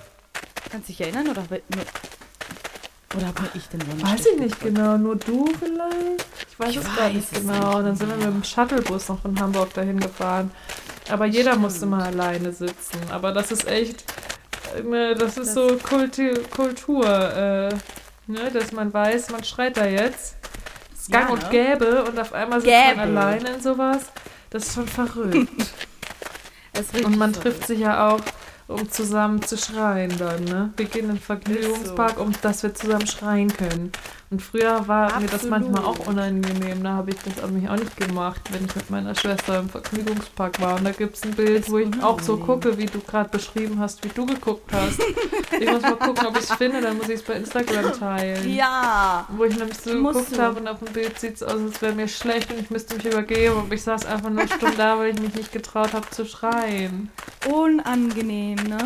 [0.71, 1.45] Kannst du dich erinnern oder,
[3.17, 4.97] oder nur ich den Sonnenstich Weiß ich nicht genau.
[4.97, 6.27] Nur du vielleicht?
[6.51, 7.79] Ich weiß Ich es gar nicht weiß es genau.
[7.79, 10.51] Und dann sind wir mit dem Shuttlebus noch von Hamburg dahin gefahren.
[11.11, 12.99] Aber jeder musste mal alleine sitzen.
[13.11, 14.05] Aber das ist echt,
[14.85, 17.69] ne, das ist Das- so Kulti Kultur, äh,
[18.27, 20.37] ne, dass man weiß, man schreit da jetzt.
[20.95, 21.49] Ist gang Ja, und ne?
[21.51, 22.97] gäbe und auf einmal sitzt Gäbe.
[22.97, 24.03] man alleine in sowas.
[24.51, 25.49] Das ist schon verrückt.
[27.05, 27.41] Und man so.
[27.43, 28.21] trifft sich ja auch,
[28.73, 30.73] um zusammen zu schreien dann, ne?
[30.77, 33.93] Wir gehen in den Vergnügungspark, um dass wir zusammen schreien können.
[34.33, 35.51] Und früher war mir das Absolut.
[35.51, 36.83] manchmal auch unangenehm.
[36.83, 39.69] Da habe ich das an mich auch nicht gemacht, wenn ich mit meiner Schwester im
[39.69, 40.77] Vergnügungspark war.
[40.77, 43.79] Und da gibt es ein Bild, wo ich auch so gucke, wie du gerade beschrieben
[43.79, 44.99] hast, wie du geguckt hast.
[45.61, 48.55] ich muss mal gucken, ob ich es finde, dann muss ich es bei Instagram teilen.
[48.55, 49.27] Ja.
[49.37, 51.83] Wo ich nämlich so Musst geguckt habe und auf dem Bild sieht es aus, als
[51.83, 53.57] wäre mir schlecht und ich müsste mich übergeben.
[53.57, 57.11] Und ich saß einfach nur stumm da, weil ich mich nicht getraut habe zu schreien.
[57.51, 58.79] Unangenehm, ne?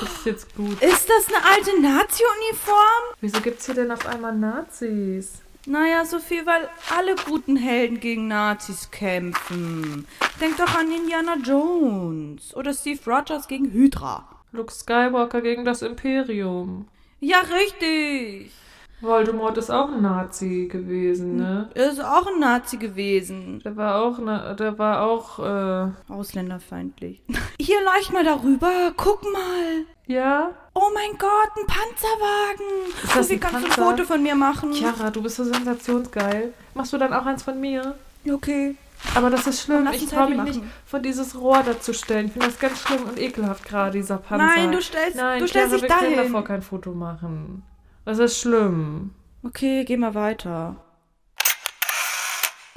[0.00, 0.80] Das ist jetzt gut.
[0.82, 3.14] Ist das eine alte Nazi-Uniform?
[3.20, 5.42] Wieso gibt's hier denn auf einmal Nazis?
[5.66, 10.06] Naja, Sophie, weil alle guten Helden gegen Nazis kämpfen.
[10.40, 14.26] Denk doch an Indiana Jones oder Steve Rogers gegen Hydra.
[14.52, 16.88] Luke Skywalker gegen das Imperium.
[17.20, 18.52] Ja, richtig.
[19.00, 21.70] Voldemort ist auch ein Nazi gewesen, ne?
[21.74, 23.60] Er ist auch ein Nazi gewesen.
[23.64, 27.22] Der war auch, ne, der war auch, äh, Ausländerfeindlich.
[27.60, 28.92] Hier, leucht mal darüber.
[28.96, 29.84] Guck mal.
[30.06, 30.50] ja?
[30.74, 32.92] Oh mein Gott, ein Panzerwagen.
[33.02, 33.88] Ist das Sophie, ein kannst du ein?
[33.90, 34.72] Foto von mir machen?
[34.72, 36.52] Chiara, du bist so sensationsgeil.
[36.74, 37.94] Machst du dann auch eins von mir?
[38.30, 38.76] Okay.
[39.14, 39.88] Aber das ist schlimm.
[39.92, 42.26] Ich traue mich nicht, vor dieses Rohr dazu stellen.
[42.26, 44.44] Ich finde das ganz schlimm und ekelhaft gerade, dieser Panzer.
[44.46, 46.32] Nein, du stellst- Nein, du stellst Chiara, dich wir dahin.
[46.32, 47.62] davor kein Foto machen.
[48.10, 49.14] Das ist schlimm.
[49.44, 50.74] Okay, geh mal weiter.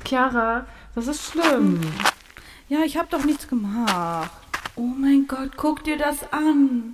[0.05, 1.81] Chiara, das ist schlimm.
[2.69, 4.29] Ja, ich hab doch nichts gemacht.
[4.75, 6.93] Oh mein Gott, guck dir das an.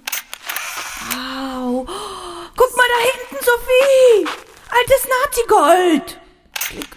[1.12, 1.86] Wow.
[2.56, 4.30] Guck mal da hinten, Sophie.
[4.70, 6.20] Altes Nazi-Gold.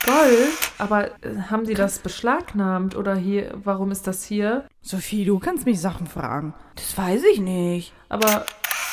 [0.07, 0.53] Gold?
[0.79, 4.69] Aber äh, haben die das beschlagnahmt oder hier, warum ist das hier?
[4.81, 6.55] Sophie, du kannst mich Sachen fragen.
[6.77, 7.93] Das weiß ich nicht.
[8.09, 8.47] Aber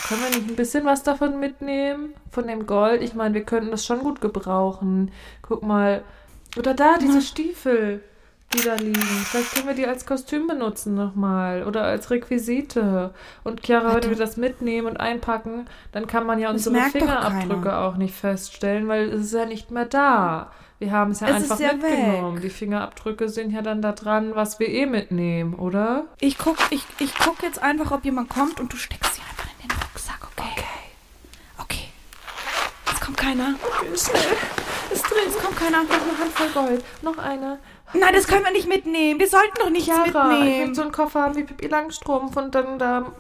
[0.10, 2.14] können wir nicht ein bisschen was davon mitnehmen?
[2.32, 3.02] Von dem Gold?
[3.02, 5.12] Ich meine, wir könnten das schon gut gebrauchen.
[5.42, 6.04] Guck mal.
[6.58, 8.04] Oder da, diese Stiefel,
[8.54, 9.00] die da liegen.
[9.00, 11.64] Vielleicht können wir die als Kostüm benutzen nochmal.
[11.64, 13.14] Oder als Requisite.
[13.44, 14.10] Und Chiara, Warte.
[14.10, 18.88] wenn wir das mitnehmen und einpacken, dann kann man ja unsere Fingerabdrücke auch nicht feststellen,
[18.88, 20.52] weil es ist ja nicht mehr da.
[20.80, 22.36] Wir haben es ja Es einfach ja mitgenommen.
[22.38, 22.42] weg.
[22.44, 26.06] Die Fingerabdrücke sind ja dann da dran, was wir eh mitnehmen, oder?
[26.20, 29.46] Ich guck, ich, ich guck jetzt einfach, ob jemand kommt und du steckst sie einfach
[29.62, 30.64] in den Rucksack, okay?
[31.58, 31.90] Okay.
[32.94, 33.56] Es kommt keiner.
[33.96, 34.38] Schnell.
[34.92, 35.84] Es drin, es kommt keiner.
[35.84, 36.84] Noch eine Handvoll Gold.
[37.02, 37.60] Noch eine.
[37.94, 39.20] Nein, das können wir nicht mitnehmen.
[39.20, 40.60] Wir sollten doch nichts Chiara, ich mitnehmen.
[40.60, 43.12] möchte so einen Koffer haben wie Pippi Langstrumpf und dann da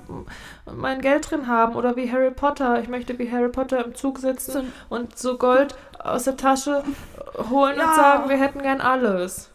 [0.72, 1.76] mein Geld drin haben.
[1.76, 2.80] Oder wie Harry Potter.
[2.82, 6.84] Ich möchte wie Harry Potter im Zug sitzen So- und so Gold aus der Tasche
[7.50, 7.90] holen Ja.
[7.90, 9.50] und sagen, wir hätten gern alles.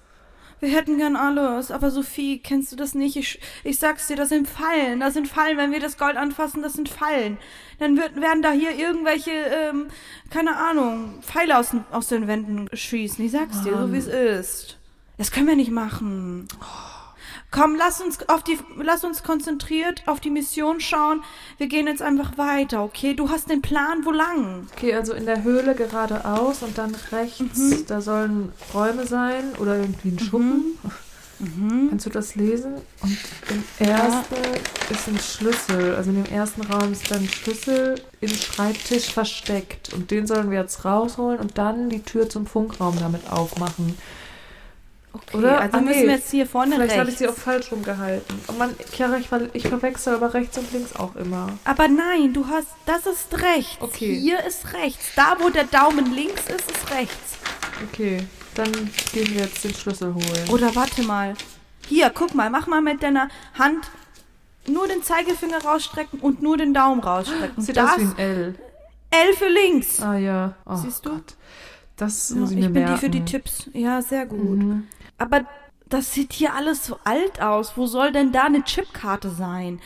[0.65, 3.17] Wir hätten gern alles, aber Sophie, kennst du das nicht?
[3.17, 5.01] Ich, ich sag's dir, das sind Fallen.
[5.01, 5.59] Das sind Fallen.
[5.59, 7.37] Wenn wir das Gold anfassen, das sind Fallen.
[7.79, 9.89] Dann wird, werden da hier irgendwelche, ähm,
[10.31, 13.23] keine Ahnung, Pfeile aus, aus den Wänden schießen.
[13.23, 14.79] Ich sag's dir, so wie es ist.
[15.19, 16.49] Das können wir nicht machen.
[17.55, 21.23] Komm, lass uns auf die, lass uns konzentriert auf die Mission schauen.
[21.57, 23.15] Wir gehen jetzt einfach weiter, okay?
[23.15, 24.67] Du hast den Plan, wo lang?
[24.77, 30.09] Okay, also in der Höhle geradeaus und dann rechts, da sollen Räume sein oder irgendwie
[30.09, 30.79] ein Schuppen.
[31.91, 32.75] Kannst du das lesen?
[33.03, 33.19] Und
[33.51, 34.35] im ersten
[34.91, 35.95] ist ein Schlüssel.
[35.95, 39.93] Also in dem ersten Raum ist dann ein Schlüssel im Schreibtisch versteckt.
[39.95, 43.97] Und den sollen wir jetzt rausholen und dann die Tür zum Funkraum damit aufmachen.
[45.15, 45.61] Okay, Oder?
[45.61, 46.07] also Ah, müssen nee.
[46.09, 48.41] wir jetzt hier vorne Vielleicht habe ich sie auch falsch rumgehalten.
[48.49, 51.51] Oh Mann, Chiara, ich, ich verwechsel aber rechts und links auch immer.
[51.65, 53.77] Aber nein, du hast, das ist rechts.
[53.81, 54.19] Okay.
[54.19, 55.11] Hier ist rechts.
[55.15, 57.39] Da, wo der Daumen links ist, ist rechts.
[57.93, 58.25] Okay,
[58.57, 58.73] dann
[59.13, 60.49] gehen wir jetzt den Schlüssel holen.
[60.51, 61.35] Oder warte mal.
[61.89, 63.91] Hier, guck mal, mach mal mit deiner Hand
[64.67, 67.63] nur den Zeigefinger rausstrecken und nur den Daumen rausstrecken.
[67.63, 68.55] Sieht das aus wie ein L.
[69.11, 70.01] L für links.
[70.01, 70.55] Ah ja.
[70.67, 71.11] Oh, Siehst du?
[71.11, 71.35] Gott.
[71.97, 72.95] Das Ja, muss ich ich mir bin merken.
[72.95, 73.69] die für die Tipps.
[73.73, 74.41] Ja, sehr gut.
[74.59, 74.89] Mhm.
[75.19, 75.45] Aber
[75.87, 77.77] das sieht hier alles so alt aus.
[77.77, 79.81] Wo soll denn da eine Chipkarte sein?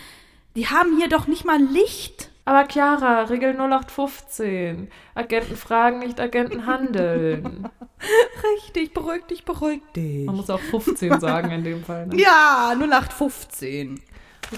[0.57, 2.31] Die haben hier doch nicht mal Licht.
[2.45, 4.91] Aber Chiara, Regel 0815.
[5.14, 7.69] Agenten fragen, nicht Agenten handeln.
[8.64, 10.25] Richtig, beruhig dich, beruhig dich.
[10.25, 12.07] Man muss auch 15 sagen in dem Fall.
[12.07, 12.17] Ne?
[12.21, 14.01] Ja, 0815.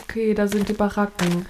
[0.04, 1.46] Okay, da sind die Baracken.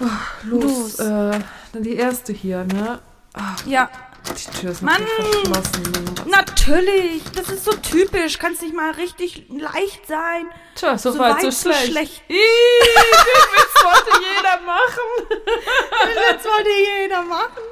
[0.00, 0.04] Oh,
[0.46, 0.98] los.
[0.98, 0.98] Los.
[0.98, 1.38] Äh,
[1.72, 2.98] dann die erste hier, ne?
[3.34, 3.88] Ach, Ja,
[4.28, 5.00] die Tür ist Mann.
[5.02, 6.14] natürlich verschlossen.
[6.26, 7.22] natürlich.
[7.34, 8.38] Das ist so typisch.
[8.38, 10.46] Kann es nicht mal richtig leicht sein.
[10.74, 11.86] Tja, so, So weit, weit, so so schlecht.
[11.92, 12.22] schlecht.
[12.28, 15.08] Ih, den Witz wollte jeder machen.
[16.32, 16.70] Das wollte
[17.02, 17.62] jeder machen.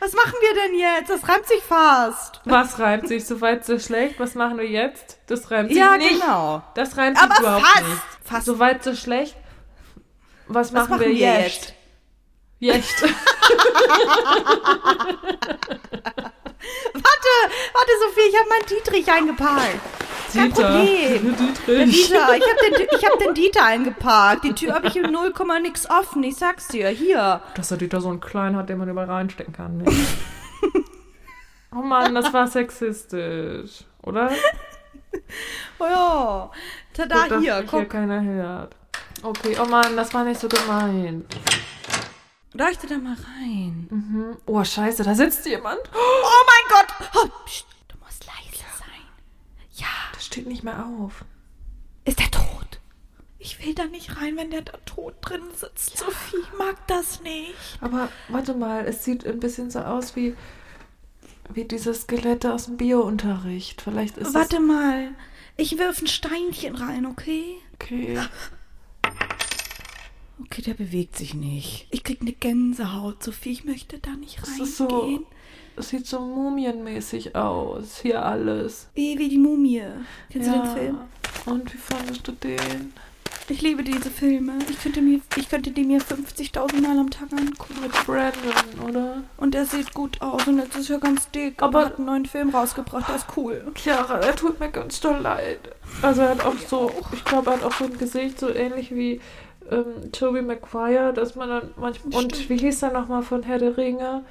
[0.00, 1.08] Was machen wir denn jetzt?
[1.10, 2.40] Das reimt sich fast.
[2.44, 4.18] Was reimt sich so weit, so schlecht?
[4.20, 5.18] Was machen wir jetzt?
[5.26, 6.20] Das reimt sich Ja, nicht.
[6.20, 6.62] genau.
[6.74, 7.86] Das reimt sich Aber überhaupt fast.
[7.88, 8.02] nicht.
[8.24, 8.46] Fast.
[8.46, 9.34] So weit, so schlecht.
[10.46, 11.72] Was, Was machen, wir, jetzt?
[12.58, 13.02] Jetzt.
[13.02, 13.14] Warte,
[17.72, 19.80] warte, Sophie, ich habe meinen Dietrich eingeparkt.
[20.32, 21.36] Kein Problem.
[21.66, 21.86] Der.
[21.86, 24.44] Dieter, ich habe den, ich hab den Dieter eingeparkt.
[24.44, 26.22] Die Tür habe ich in 0, nix offen.
[26.22, 26.88] Ich sag's dir.
[26.88, 27.40] Hier.
[27.54, 29.78] Dass der Dieter so einen kleinen hat, den man überall reinstecken kann.
[29.78, 29.84] Ne?
[31.72, 33.84] oh Mann, das war sexistisch.
[34.02, 34.30] Oder?
[35.78, 36.50] Oh ja.
[36.92, 37.88] Tada, Gut, hier, guck.
[37.88, 38.74] keiner hört.
[39.22, 41.34] Okay, oh Mann, das war nicht so gemeint.
[42.52, 43.86] Leuchte da mal rein.
[43.90, 44.36] Mhm.
[44.46, 45.80] Oh, scheiße, da sitzt jemand.
[45.94, 47.10] Oh mein Gott.
[47.14, 49.06] Oh, pst, du musst leise sein.
[49.74, 49.86] Ja.
[50.12, 51.24] Das steht nicht mehr auf.
[52.04, 52.80] Ist er tot?
[53.40, 55.98] Ich will da nicht rein, wenn der da tot drin sitzt.
[55.98, 57.54] Sophie mag das nicht.
[57.80, 60.34] Aber warte mal, es sieht ein bisschen so aus wie,
[61.52, 63.80] wie diese Skelette aus dem Biounterricht.
[63.82, 65.10] Vielleicht ist Warte mal.
[65.56, 67.56] Ich wirf ein Steinchen rein, okay?
[67.74, 68.18] Okay.
[70.44, 71.88] Okay, der bewegt sich nicht.
[71.90, 73.50] Ich krieg eine Gänsehaut, Sophie.
[73.52, 74.64] Ich möchte da nicht Das reingehen.
[74.66, 75.26] ist so...
[75.78, 77.98] Es sieht so mumienmäßig aus.
[78.02, 78.88] Hier alles.
[78.94, 79.82] Wie, wie die Mumie.
[80.30, 80.98] Kennst du den Film?
[81.46, 82.92] Und wie fandest du den?
[83.50, 84.58] Ich liebe diese Filme.
[84.68, 87.76] Ich könnte, mir, ich könnte die mir 50.000 Mal am Tag angucken.
[87.80, 89.22] Mit Brandon, oder?
[89.38, 91.62] Und der sieht gut aus und jetzt ist er ganz dick.
[91.62, 93.64] Aber Aber- hat einen neuen Film rausgebracht, der ist cool.
[93.74, 95.60] Chiara, er tut mir ganz doll leid.
[96.02, 98.94] Also er hat auch so, ich glaube, er hat auch so ein Gesicht so ähnlich
[98.94, 99.20] wie
[99.70, 102.22] ähm, Tobey Maguire, dass man dann manchmal...
[102.22, 102.50] Und Stimmt.
[102.50, 104.24] wie hieß er nochmal von Herr der Ringe?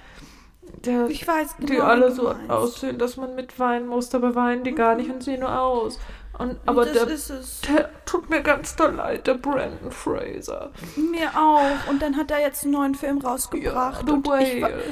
[0.86, 4.74] Der, Ich weiß genau, die alle so aussehen, dass man mitweinen muss, dabei weinen die
[4.74, 6.00] gar nicht und sehen nur aus.
[6.38, 7.62] Und, aber das der, ist es.
[7.62, 10.70] der tut mir ganz doll leid, der Brandon Fraser.
[10.96, 11.90] Mir auch.
[11.90, 14.06] Und dann hat er jetzt einen neuen Film rausgebracht.
[14.06, 14.84] The und ich, wa- Whale.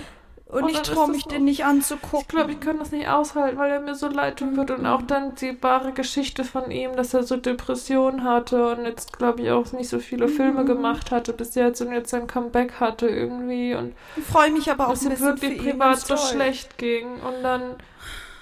[0.55, 2.27] Und Und ich traue mich, den nicht Ich anzugucken.
[2.27, 4.71] glaube, ich kann das nicht aushalten, weil er mir so leid tun wird.
[4.71, 9.17] Und auch dann die wahre Geschichte von ihm, dass er so Depressionen hatte und jetzt,
[9.17, 10.67] glaube ich, auch nicht so viele Filme Mhm.
[10.67, 13.75] gemacht hatte bis jetzt und jetzt sein Comeback hatte irgendwie.
[13.75, 17.19] Und Ich freue mich aber auch dass bisschen wirklich privat so schlecht ging.
[17.21, 17.75] Und dann.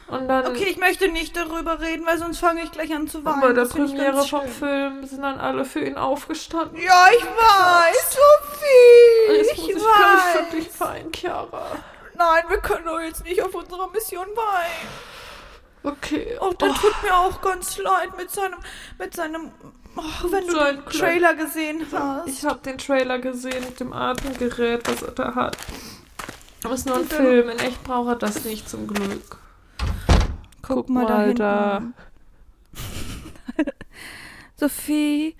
[0.09, 0.45] Und dann.
[0.45, 3.39] Okay, ich möchte nicht darüber reden, weil sonst fange ich gleich an zu weinen.
[3.41, 4.45] bei der ich Premiere vom.
[4.47, 6.77] Film sind dann alle für ihn aufgestanden.
[6.79, 9.37] Ja, ich weiß, Sophie.
[9.37, 10.37] Jetzt ich muss ich, ich, weiß.
[10.49, 11.65] für dich weinen, Chiara.
[12.17, 14.89] Nein, wir können doch jetzt nicht auf unserer Mission weinen.
[15.83, 16.37] Okay.
[16.39, 18.59] Und der tut mir auch ganz leid mit seinem,
[18.97, 19.51] mit seinem,
[19.95, 22.27] oh, wenn du den Trailer gesehen hast.
[22.27, 25.57] Ich habe den Trailer gesehen mit dem Atemgerät, was er da hat.
[26.63, 27.49] Aber es ist nur ein Film.
[27.49, 29.37] In echt braucht er das nicht zum Glück.
[30.61, 31.93] Guck, mal, da hinten.
[34.55, 35.35] Sophie,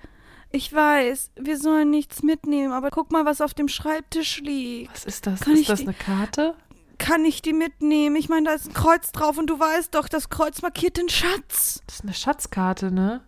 [0.54, 4.92] ich weiß, wir sollen nichts mitnehmen, aber guck mal, was auf dem Schreibtisch liegt.
[4.92, 5.40] Was ist das?
[5.40, 6.54] Kann ist das die- eine Karte?
[6.98, 8.14] Kann ich die mitnehmen?
[8.16, 11.08] Ich meine, da ist ein Kreuz drauf und du weißt doch, das Kreuz markiert den
[11.08, 11.82] Schatz.
[11.86, 13.20] Das ist eine Schatzkarte, ne?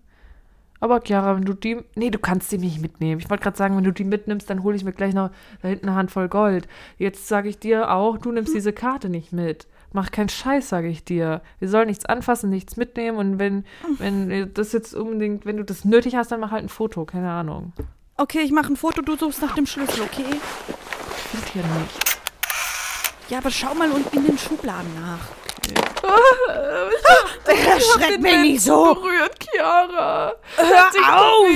[0.78, 1.78] Aber Chiara, wenn du die.
[1.96, 3.20] Nee, du kannst die nicht mitnehmen.
[3.20, 5.30] Ich wollte gerade sagen, wenn du die mitnimmst, dann hole ich mir gleich noch
[5.62, 6.68] da hinten eine Handvoll Gold.
[6.98, 9.66] Jetzt sage ich dir auch, du nimmst diese Karte nicht mit.
[9.96, 11.40] Mach keinen Scheiß, sage ich dir.
[11.58, 13.16] Wir sollen nichts anfassen, nichts mitnehmen.
[13.16, 13.64] Und wenn,
[13.96, 17.06] wenn das jetzt unbedingt, wenn du das nötig hast, dann mach halt ein Foto.
[17.06, 17.72] Keine Ahnung.
[18.18, 20.26] Okay, ich mache ein Foto, du suchst nach dem Schlüssel, okay?
[20.28, 22.18] Ich finde hier nichts.
[23.30, 25.18] Ja, aber schau mal unten in den Schubladen nach.
[27.48, 28.94] Ich Erschreck mich nicht so.
[28.94, 30.34] berührt, Chiara.
[30.56, 31.46] Hör sich auf!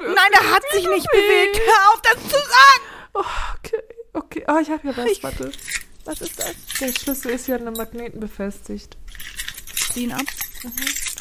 [0.00, 1.60] Nein, er hat sich nicht bewegt.
[1.60, 3.26] Hör auf, das zu sagen.
[3.62, 3.82] Okay,
[4.14, 4.44] okay.
[4.46, 5.22] Ah, ich habe hier was.
[5.22, 5.52] Warte.
[6.04, 6.54] Was ist das?
[6.80, 8.96] Der Schlüssel ist hier an einem Magneten befestigt.
[9.92, 10.26] Zieh ihn ab.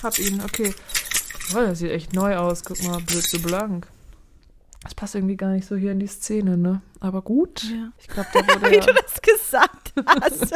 [0.03, 0.73] Hab ihn, okay.
[1.51, 2.63] Oh, das sieht echt neu aus.
[2.63, 3.87] Guck mal, blöd so blank.
[4.83, 6.81] Das passt irgendwie gar nicht so hier in die Szene, ne?
[6.99, 7.63] Aber gut.
[7.63, 7.91] Ja.
[7.97, 10.55] Ich glaube, der wurde Wie ja du das gesagt hast.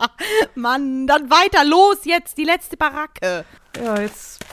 [0.54, 3.44] Mann, dann weiter, los jetzt, die letzte Baracke.
[3.82, 4.44] Ja, jetzt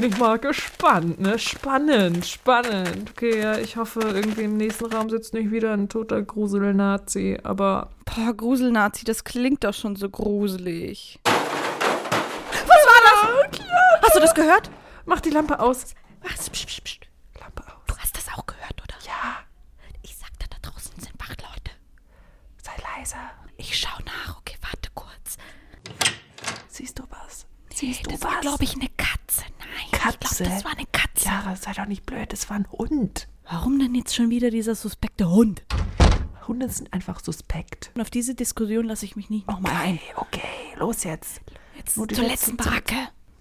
[0.00, 1.38] bin ich mal gespannt, ne?
[1.38, 3.10] Spannend, spannend.
[3.10, 7.90] Okay, ja, ich hoffe, irgendwie im nächsten Raum sitzt nicht wieder ein toter Grusel-Nazi, aber
[8.04, 11.18] Boah, Gruselnazi, das klingt doch schon so gruselig.
[11.24, 13.00] Was war
[13.50, 13.60] das?
[14.02, 14.70] Hast du das gehört?
[15.06, 15.94] mach die Lampe aus.
[16.22, 16.50] Was?
[16.50, 17.00] Psst, psst, psst.
[17.40, 17.72] Lampe aus.
[17.86, 18.94] Du hast das auch gehört, oder?
[19.06, 19.38] Ja,
[20.02, 21.70] Ich sagte, da draußen sind Wachleute.
[22.62, 23.16] sei leise.
[23.58, 25.36] Ich schau nach, okay, warte kurz.
[26.68, 27.46] Siehst du was?
[27.70, 28.32] Nee, Siehst du das was?
[28.34, 29.13] war, glaube ich, eine Katze.
[30.04, 30.44] Nein, ich Katze?
[30.44, 31.28] glaube, das war eine Katze.
[31.28, 33.28] Chiara, sei doch nicht blöd, das war ein Hund.
[33.50, 35.62] Warum denn jetzt schon wieder dieser suspekte Hund?
[36.48, 37.90] Hunde sind einfach suspekt.
[37.94, 39.98] Und auf diese Diskussion lasse ich mich nicht nochmal ein.
[40.16, 41.40] Okay, okay, los jetzt.
[41.76, 42.96] Jetzt Nur die zur letzten Baracke.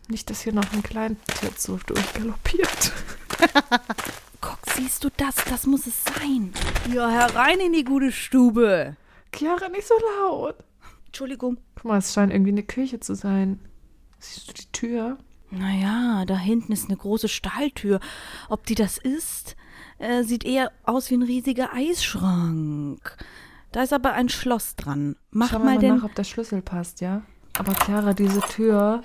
[0.09, 2.91] Nicht, dass hier noch ein Kleintierzug durchgaloppiert.
[4.41, 5.35] Guck, siehst du das?
[5.49, 6.53] Das muss es sein.
[6.93, 8.95] Ja, herein in die gute Stube.
[9.33, 10.55] Chiara, nicht so laut.
[11.05, 11.57] Entschuldigung.
[11.75, 13.59] Guck mal, es scheint irgendwie eine Küche zu sein.
[14.19, 15.17] Siehst du die Tür?
[15.57, 17.99] Naja, da hinten ist eine große Stahltür.
[18.49, 19.55] Ob die das ist?
[19.99, 23.17] Äh, sieht eher aus wie ein riesiger Eisschrank.
[23.71, 25.15] Da ist aber ein Schloss dran.
[25.31, 25.97] Mach Schau mal mal den.
[25.97, 27.21] nach, ob der Schlüssel passt, ja?
[27.57, 29.01] Aber Chiara, diese Tür,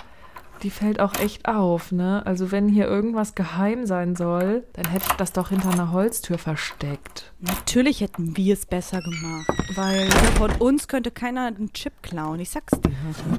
[0.63, 2.23] die fällt auch echt auf, ne?
[2.27, 6.39] Also wenn hier irgendwas geheim sein soll, dann hätte ich das doch hinter einer Holztür
[6.39, 7.33] versteckt.
[7.41, 9.49] Natürlich hätten wir es besser gemacht.
[9.75, 12.41] Weil Von uns könnte keiner einen Chip klauen.
[12.41, 12.93] Ich sag's dir.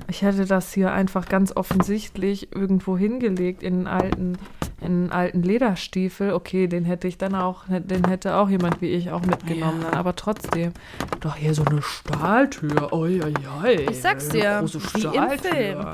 [0.07, 4.37] ich hätte das hier einfach ganz offensichtlich irgendwo hingelegt in einen alten,
[4.81, 6.33] einen alten Lederstiefel.
[6.33, 9.81] Okay, den hätte ich dann auch, den hätte auch jemand wie ich auch mitgenommen.
[9.81, 9.91] Ja.
[9.91, 10.73] Dann, aber trotzdem,
[11.19, 12.93] doch hier so eine Stahltür.
[12.93, 13.85] Oi, oi, oi.
[13.89, 15.39] Ich sag's dir, wie im.
[15.39, 15.87] Film.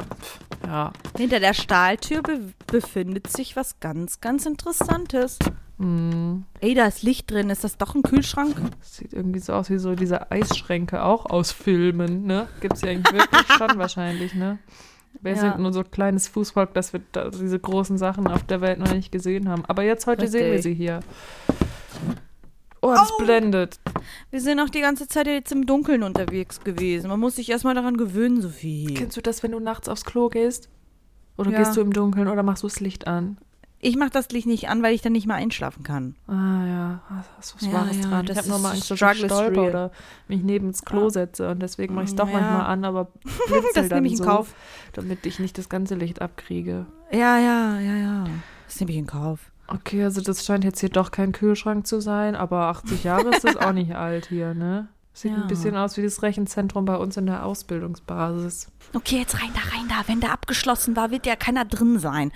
[0.66, 0.92] Ja.
[1.18, 5.38] Hinter der Stahltür be befindet sich was ganz, ganz Interessantes.
[5.78, 6.46] Hm.
[6.62, 7.50] Ey, da ist Licht drin.
[7.50, 8.56] Ist das doch ein Kühlschrank?
[8.82, 12.48] Sieht irgendwie so aus wie so diese Eisschränke auch aus Filmen, ne?
[12.62, 14.58] Gibt's ja eigentlich wirklich schon wahrscheinlich, ne?
[15.22, 15.38] Wir Ja.
[15.40, 18.80] sind nur so ein kleines Fußvolk, dass wir da diese großen Sachen auf der Welt
[18.80, 19.64] noch nicht gesehen haben.
[19.68, 20.64] Aber jetzt heute sehen wir Richtig.
[20.64, 21.00] sie hier.
[22.82, 23.80] Oh, das blendet.
[24.30, 27.08] Wir sind auch die ganze Zeit jetzt im Dunkeln unterwegs gewesen.
[27.10, 28.94] Man muss sich erstmal daran gewöhnen, Sophie.
[28.94, 30.70] Kennst du das, wenn du nachts aufs Klo gehst?
[31.38, 31.58] Oder Ja.
[31.60, 33.38] gehst du im Dunkeln oder machst du das Licht an?
[33.80, 36.16] Ich mach das Licht nicht an, weil ich dann nicht mehr einschlafen kann.
[36.28, 37.02] Ah ja,
[37.38, 38.26] hast was Ja, Wahres ja, dran.
[38.26, 39.92] das ich habe nur ist mal Angst, dass ich stolper oder
[40.28, 41.10] mich neben ins Klo Ja.
[41.12, 42.34] setze und deswegen mache ich es doch Ja.
[42.34, 43.10] manchmal an, aber
[43.76, 44.56] Das nehme ich in so, Kauf.
[44.94, 46.86] damit ich nicht das ganze Licht abkriege.
[47.12, 48.24] Ja, ja, ja, ja.
[48.66, 49.52] Das nehme ich in Kauf.
[49.68, 53.44] Okay, also das scheint jetzt hier doch kein Kühlschrank zu sein, aber 80 Jahre ist
[53.44, 54.88] das auch nicht alt hier, ne?
[55.14, 55.38] Sieht Ja.
[55.38, 58.68] ein bisschen aus wie das Rechenzentrum bei uns in der Ausbildungsbasis.
[58.94, 59.96] Okay, jetzt rein da, rein da.
[60.08, 62.32] Wenn der abgeschlossen war, wird ja keiner drin sein.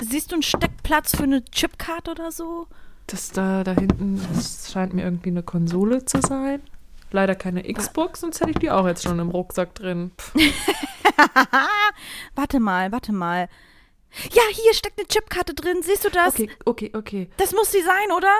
[0.00, 2.66] Siehst du einen Steckplatz für eine Chipcard oder so?
[3.06, 6.60] Das da, da hinten, das scheint mir irgendwie eine Konsole zu sein.
[7.12, 10.12] Leider keine Xbox, sonst hätte ich die auch jetzt schon im Rucksack drin.
[12.34, 13.48] Warte mal, warte mal.
[14.32, 15.82] Ja, hier steckt eine Chipkarte drin.
[15.82, 16.34] Siehst du das?
[16.34, 17.30] Okay, okay, okay.
[17.36, 18.32] Das muss sie sein, oder?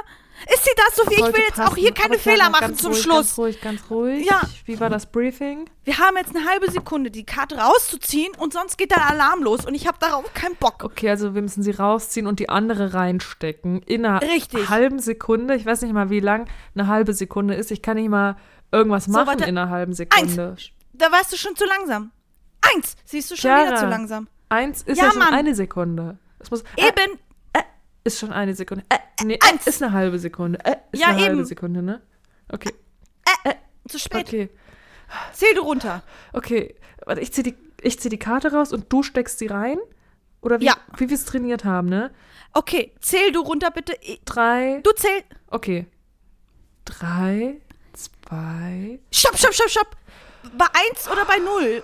[0.52, 1.14] Ist sie das, Sophie?
[1.14, 3.26] Ich will jetzt auch passen, hier keine Fehler machen zum ruhig, Schluss.
[3.26, 4.26] Ganz ruhig, ganz ruhig.
[4.26, 4.40] Ja.
[4.64, 5.68] Wie war das Briefing?
[5.84, 9.66] Wir haben jetzt eine halbe Sekunde, die Karte rauszuziehen und sonst geht der Alarm los
[9.66, 10.82] und ich habe darauf keinen Bock.
[10.82, 13.82] Okay, also wir müssen sie rausziehen und die andere reinstecken.
[13.82, 14.70] In einer Richtig.
[14.70, 15.56] halben Sekunde.
[15.56, 17.70] Ich weiß nicht mal, wie lang eine halbe Sekunde ist.
[17.70, 18.36] Ich kann nicht mal
[18.72, 19.44] irgendwas machen warte.
[19.44, 19.98] in einer halben Eins.
[19.98, 20.56] Sekunde.
[20.94, 22.12] Da warst du schon zu langsam.
[22.74, 22.96] Eins.
[23.04, 23.66] Siehst du schon Chiara.
[23.66, 24.28] wieder zu langsam.
[24.50, 25.32] Eins ist Ja, ja, schon Mann.
[25.34, 26.18] eine Sekunde.
[26.38, 27.18] Es muss, äh, Eben.
[28.04, 28.84] ist schon eine Sekunde.
[28.90, 29.66] Äh, nee, Eins.
[29.66, 30.58] äh, ist eine halbe Sekunde.
[30.64, 31.44] Äh, ist Ja, eine halbe eben.
[31.44, 32.02] Sekunde, ne?
[32.52, 32.72] Okay,
[33.88, 34.26] Zu spät.
[34.26, 34.50] okay,
[35.32, 36.02] Zähl du runter.
[36.32, 36.74] okay.
[37.06, 39.78] Warte, ich zieh die, ich zieh die Karte raus und du steckst sie rein?
[40.42, 40.76] Oder wie, Ja.
[40.96, 42.10] wie wir es trainiert haben, ne?
[42.52, 43.94] Okay, zähl du runter, bitte.
[44.00, 45.22] Ich- Drei, Du zähl.
[45.48, 45.86] okay.
[46.84, 47.60] Drei,
[47.92, 49.96] zwei, Stopp, stopp, stopp, stopp.
[50.56, 51.82] Bei eins oder bei null?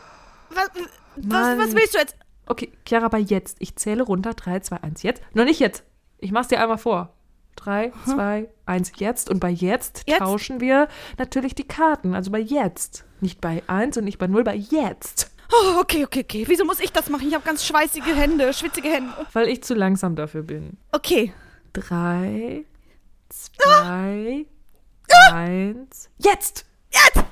[0.50, 0.70] Was,
[1.16, 2.16] was, was willst du jetzt?
[2.46, 3.56] Okay, Chiara, aber jetzt.
[3.60, 4.34] Ich zähle runter.
[4.34, 5.22] 3, 2, 1, jetzt.
[5.34, 5.84] Noch nicht jetzt.
[6.18, 7.12] Ich mach's dir einmal vor.
[7.56, 9.30] 3, 2, 1, jetzt.
[9.30, 10.18] Und bei jetzt, Jetzt?
[10.18, 10.88] tauschen wir
[11.18, 12.14] natürlich die Karten.
[12.14, 13.04] Also bei jetzt.
[13.20, 15.32] Nicht bei 1 und nicht bei 0, bei jetzt.
[15.52, 16.44] Oh, okay, okay, okay.
[16.48, 17.26] Wieso muss ich das machen?
[17.28, 19.12] Ich habe ganz schweißige Hände, schwitzige Hände.
[19.32, 20.76] Weil ich zu langsam dafür bin.
[20.92, 21.32] Okay.
[21.72, 22.64] 3,
[23.28, 24.46] 2,
[25.32, 26.66] 1, jetzt!
[26.90, 27.24] Jetzt!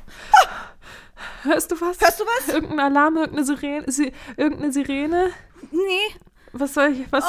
[1.42, 2.00] Hörst du was?
[2.00, 2.54] Hörst du was?
[2.54, 3.90] Irgendein Alarm, irgendeine Sirene?
[3.90, 5.30] Si irgendeine Sirene?
[5.70, 6.20] Nee.
[6.52, 7.12] Was soll ich?
[7.12, 7.24] Was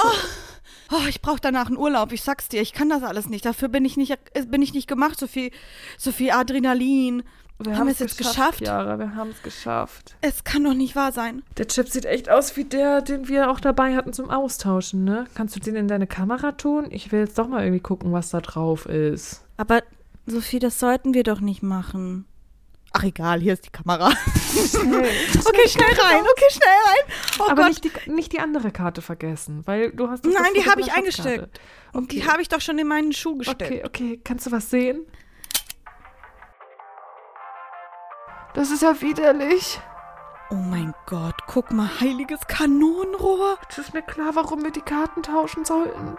[0.92, 2.12] Oh, ich brauche danach einen Urlaub.
[2.12, 3.44] Ich sag's dir, ich kann das alles nicht.
[3.46, 5.20] Dafür bin ich nicht, äh, bin ich nicht gemacht.
[5.20, 5.50] So viel,
[5.98, 7.24] so viel Adrenalin.
[7.58, 8.60] Wir Haben es es jetzt geschafft, geschafft?
[8.60, 10.16] Chiara, wir haben es geschafft.
[10.22, 11.42] Es kann doch nicht wahr sein.
[11.58, 15.26] Der Chip sieht echt aus wie der, den wir auch dabei hatten zum Austauschen, ne?
[15.36, 16.88] Kannst du den in deine Kamera tun?
[16.90, 19.46] Ich will jetzt doch mal irgendwie gucken, was da drauf ist.
[19.56, 19.84] Aber
[20.26, 22.26] Sophie, das sollten wir doch nicht machen.
[22.98, 24.10] Ach egal, hier ist die Kamera.
[24.56, 27.16] Okay, schnell rein, okay, schnell rein.
[27.40, 30.24] Oh Aber Gott, nicht die, nicht die andere Karte vergessen, weil du hast.
[30.24, 31.60] Nein, die habe ich eingesteckt.
[31.92, 33.64] und die habe ich doch schon in meinen Schuh gesteckt.
[33.64, 34.22] Okay, okay.
[34.24, 35.06] Kannst du was sehen?
[38.54, 39.82] Das ist ja widerlich.
[40.50, 43.58] Oh mein Gott, guck mal, heiliges Kanonenrohr.
[43.70, 46.16] Es ist mir klar, warum wir die Karten tauschen sollten.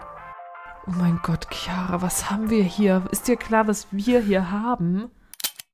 [0.85, 3.03] Oh mein Gott, Chiara, was haben wir hier?
[3.09, 5.09] Ist dir klar, was wir hier haben?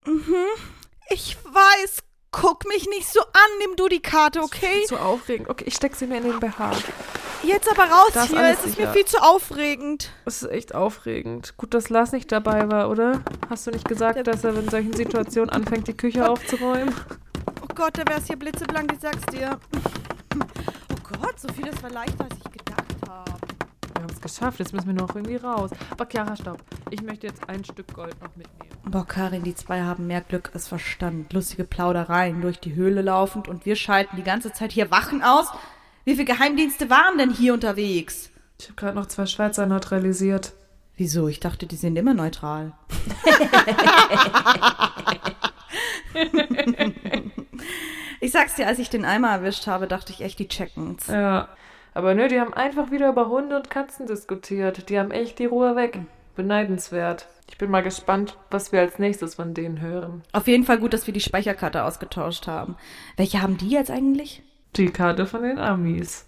[0.05, 0.45] Mhm.
[1.09, 1.99] Ich weiß,
[2.31, 4.85] guck mich nicht so an, nimm du die Karte, okay?
[4.87, 5.49] So aufregend.
[5.49, 6.71] Okay, ich steck sie mir in den BH.
[7.43, 10.11] Jetzt aber raus Da ist hier, es ist mir viel zu aufregend.
[10.25, 11.55] Es ist echt aufregend.
[11.57, 13.21] Gut, dass Lars nicht dabei war, oder?
[13.49, 16.95] Hast du nicht gesagt, dass er in solchen Situationen anfängt, die Küche aufzuräumen?
[17.61, 19.59] Oh Gott, da wär's hier blitzeblank, ich sag's dir.
[20.33, 23.42] Oh Gott, Sophie, das war leichter, als ich gedacht habe.
[24.03, 25.71] Wir haben es geschafft, jetzt müssen wir noch irgendwie raus.
[25.89, 26.61] Aber Chiara, stopp.
[26.89, 28.75] Ich möchte jetzt ein Stück Gold noch mitnehmen.
[28.83, 31.31] Boah, Karin, die zwei haben mehr Glück als Verstand.
[31.31, 35.47] Lustige Plaudereien durch die Höhle laufend und wir schalten die ganze Zeit hier Wachen aus.
[36.03, 38.29] Wie viele Geheimdienste waren denn hier unterwegs?
[38.59, 40.51] Ich habe gerade noch zwei Schweizer neutralisiert.
[40.97, 41.29] Wieso?
[41.29, 42.73] Ich dachte, die sind immer neutral.
[48.19, 51.07] ich sag's dir, als ich den Eimer erwischt habe, dachte ich echt, die checken's.
[51.07, 51.47] Ja.
[51.93, 54.89] Aber nö, die haben einfach wieder über Hunde und Katzen diskutiert.
[54.89, 55.99] Die haben echt die Ruhe weg.
[56.35, 57.27] Beneidenswert.
[57.49, 60.23] Ich bin mal gespannt, was wir als nächstes von denen hören.
[60.31, 62.75] Auf jeden Fall gut, dass wir die Speicherkarte ausgetauscht haben.
[63.17, 64.41] Welche haben die jetzt eigentlich?
[64.75, 66.25] Die Karte von den Amis.